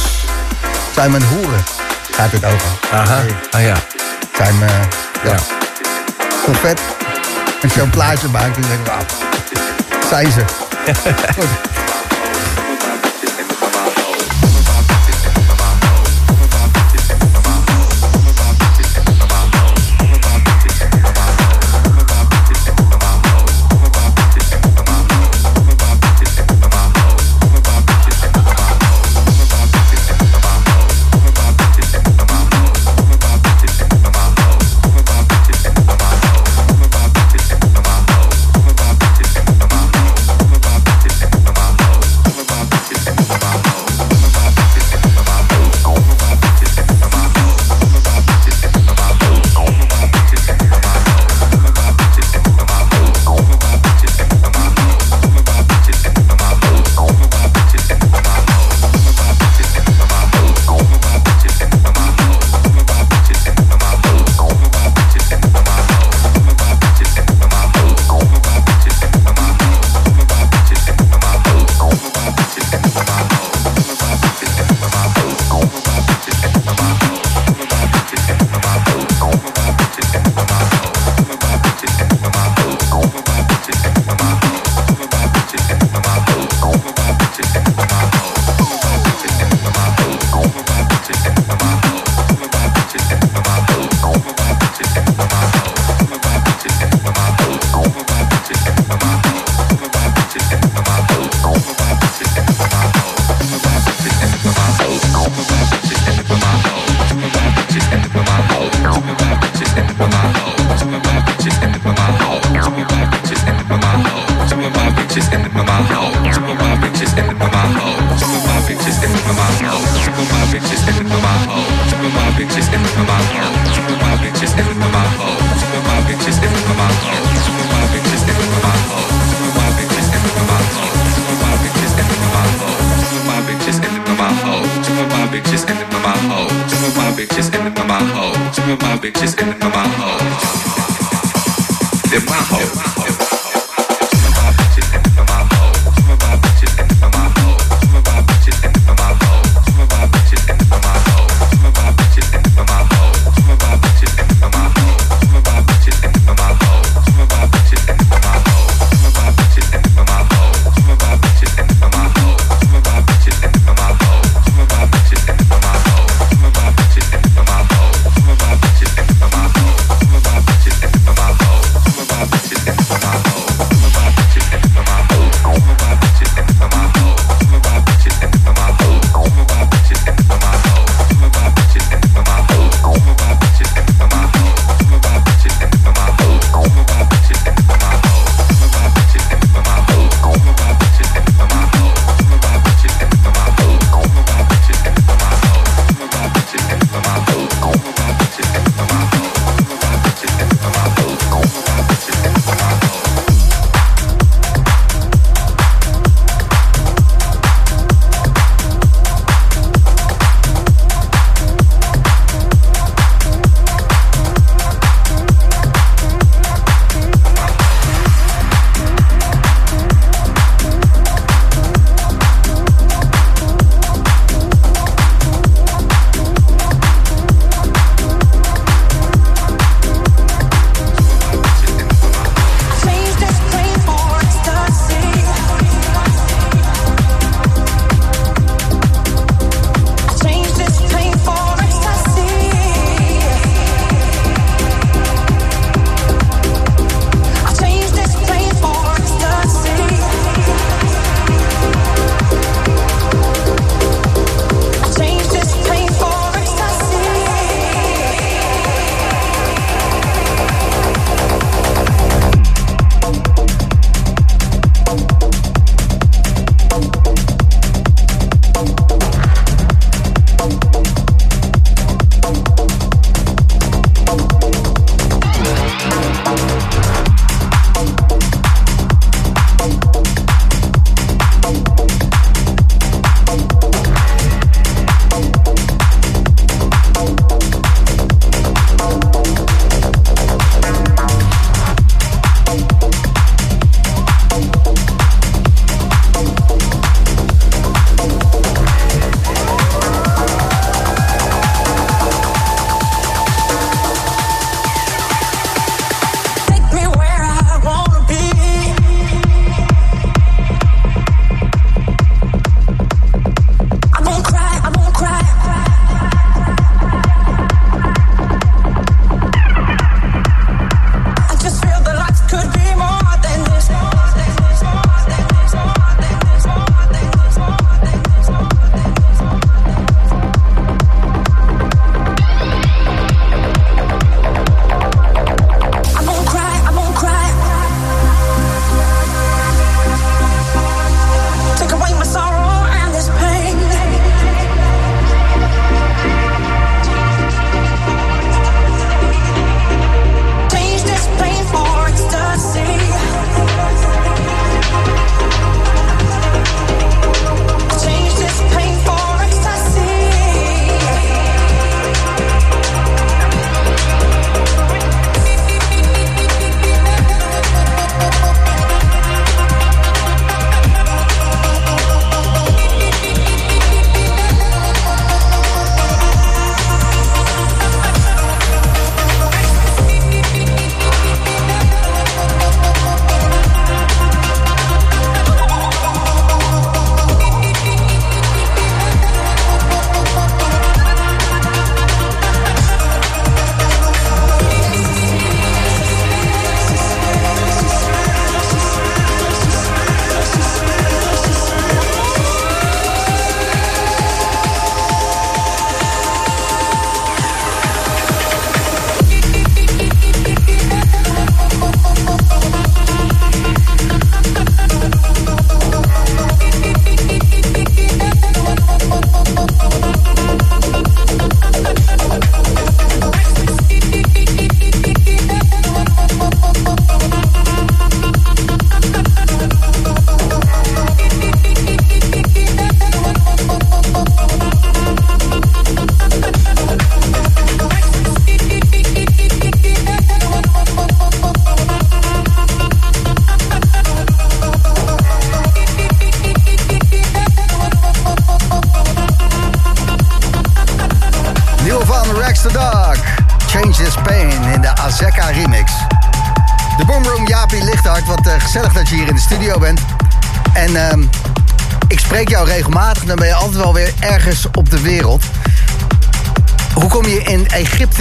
Zijn 0.94 1.12
mijn 1.12 1.24
hoeren. 1.24 1.64
Gaat 2.12 2.32
het 2.32 2.46
over. 2.46 2.68
Aha. 2.92 3.22
Ah 3.52 3.62
ja. 3.62 3.76
Zijn 4.38 4.58
mijn... 4.58 4.72
Ja. 5.24 5.36
Confet. 6.46 6.80
En 7.62 7.70
zo'n 7.70 7.90
plaatje 7.90 8.28
maakt 8.28 8.56
en 8.56 8.62
denk 8.62 8.80
ik, 8.80 8.86
wauw. 8.88 9.06
Zijn 10.10 10.32
ze. 10.32 10.44
Goed. 11.36 11.48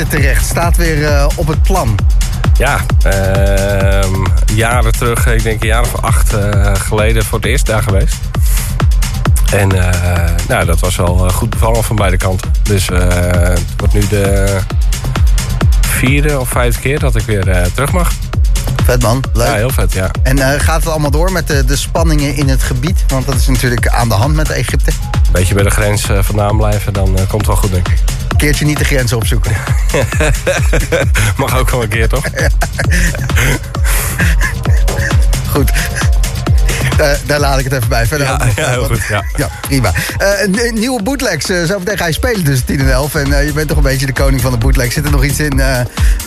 terecht? 0.06 0.46
Staat 0.46 0.76
weer 0.76 1.04
eh, 1.04 1.26
op 1.36 1.46
het 1.46 1.62
plan. 1.62 1.98
Ja, 2.58 2.80
ehm, 3.02 4.14
jaren 4.54 4.92
terug, 4.92 5.26
ik 5.26 5.42
denk 5.42 5.62
een 5.62 5.68
jaar 5.68 5.82
of 5.82 6.00
acht 6.00 6.32
eh, 6.32 6.74
geleden 6.74 7.24
voor 7.24 7.38
het 7.38 7.46
eerst 7.46 7.66
daar 7.66 7.82
geweest. 7.82 8.16
En 9.52 9.72
eh, 9.72 10.30
nou, 10.48 10.64
dat 10.64 10.80
was 10.80 10.96
wel 10.96 11.30
goed 11.30 11.50
bevallen 11.50 11.84
van 11.84 11.96
beide 11.96 12.16
kanten. 12.16 12.52
Dus 12.62 12.86
het 12.88 13.62
wordt 13.76 13.94
nu 13.94 14.06
de 14.08 14.58
vierde 15.80 16.40
of 16.40 16.48
vijfde 16.48 16.80
keer 16.80 16.98
dat 16.98 17.16
ik 17.16 17.22
weer 17.22 17.70
terug 17.74 17.92
mag. 17.92 18.12
Vet 18.84 19.02
man, 19.02 19.24
leuk. 19.32 19.46
Ja, 19.46 19.54
heel 19.54 19.70
vet, 19.70 19.92
ja. 19.92 20.10
En 20.22 20.60
gaat 20.60 20.80
het 20.80 20.88
allemaal 20.88 21.10
door 21.10 21.32
met 21.32 21.46
de, 21.46 21.64
de 21.64 21.76
spanningen 21.76 22.36
in 22.36 22.48
het 22.48 22.62
gebied? 22.62 23.04
Want 23.08 23.26
dat 23.26 23.34
is 23.34 23.46
natuurlijk 23.46 23.88
aan 23.88 24.08
de 24.08 24.14
hand 24.14 24.34
met 24.34 24.50
Egypte. 24.50 24.90
Beetje 25.32 25.54
bij 25.54 25.62
de 25.62 25.70
grens 25.70 26.06
vandaan 26.20 26.56
blijven, 26.56 26.92
dan 26.92 27.14
komt 27.14 27.30
het 27.30 27.46
wel 27.46 27.56
goed, 27.56 27.70
denk 27.70 27.88
ik. 27.88 27.98
Een 28.28 28.36
keertje 28.36 28.64
niet 28.64 28.78
de 28.78 28.84
grenzen 28.84 29.16
opzoeken. 29.16 29.52
Mag 31.36 31.58
ook 31.58 31.70
wel 31.70 31.82
een 31.82 31.88
keer, 31.88 32.08
toch? 32.08 32.24
Goed. 35.50 35.70
Daar 37.26 37.40
laat 37.40 37.58
ik 37.58 37.64
het 37.64 37.72
even 37.72 37.88
bij. 37.88 38.06
Verder 38.06 38.26
Ja, 38.26 38.32
ook 38.32 38.44
nog, 38.44 38.56
ja, 38.56 38.68
heel 38.70 38.80
wat- 38.80 38.90
goed, 38.90 39.06
ja. 39.08 39.24
Ja, 39.36 39.48
prima. 39.60 39.92
Eh, 40.18 40.72
nieuwe 40.72 41.02
bootlegs. 41.02 41.50
eh, 41.50 41.62
zo 41.64 41.78
meteen 41.78 41.98
ga 41.98 42.06
je 42.06 42.12
spelen 42.12 42.44
tussen 42.44 42.66
10 42.66 42.80
en 42.80 42.92
11. 42.92 43.14
En 43.14 43.32
eh, 43.32 43.46
je 43.46 43.52
bent 43.52 43.68
toch 43.68 43.76
een 43.76 43.82
beetje 43.82 44.06
de 44.06 44.12
koning 44.12 44.40
van 44.40 44.50
de 44.52 44.58
bootleg. 44.58 44.92
Zit 44.92 45.04
er 45.04 45.10
nog 45.10 45.24
iets 45.24 45.40
in 45.40 45.60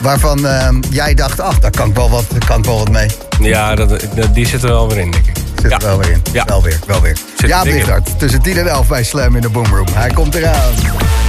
waarvan 0.02 0.48
eh, 0.48 0.70
jij 0.90 1.14
dacht... 1.14 1.40
ach, 1.40 1.60
daar 1.60 1.72
kan 1.72 1.90
ik 1.90 1.96
wel 1.96 2.10
wat, 2.10 2.26
kan 2.46 2.60
ik 2.60 2.66
wel 2.66 2.78
wat 2.78 2.90
mee. 2.90 3.10
Ja, 3.40 3.76
dat, 3.76 4.06
die 4.34 4.48
zit 4.48 4.64
er 4.64 4.70
wel 4.70 4.88
weer 4.90 4.98
in, 4.98 5.12
denk 5.12 5.26
ik. 5.26 5.36
Zit 5.62 5.72
er 5.72 5.80
wel 5.80 5.98
weer 5.98 6.12
in. 6.12 6.22
Ja. 6.32 6.46
Wel 6.46 6.64
weer, 6.64 6.80
wel 6.88 7.02
weer. 7.02 7.18
Zit 7.38 7.50
Ja. 7.50 7.62
Lichthart. 7.62 8.20
Tussen 8.20 8.42
10 8.42 8.58
en 8.58 8.68
11 8.68 8.88
bij 8.88 9.04
Slam 9.04 9.36
in 9.36 9.42
de 9.42 9.50
Boomroom. 9.50 9.88
Hij 9.94 10.10
komt 10.10 10.36
eraan. 10.36 10.74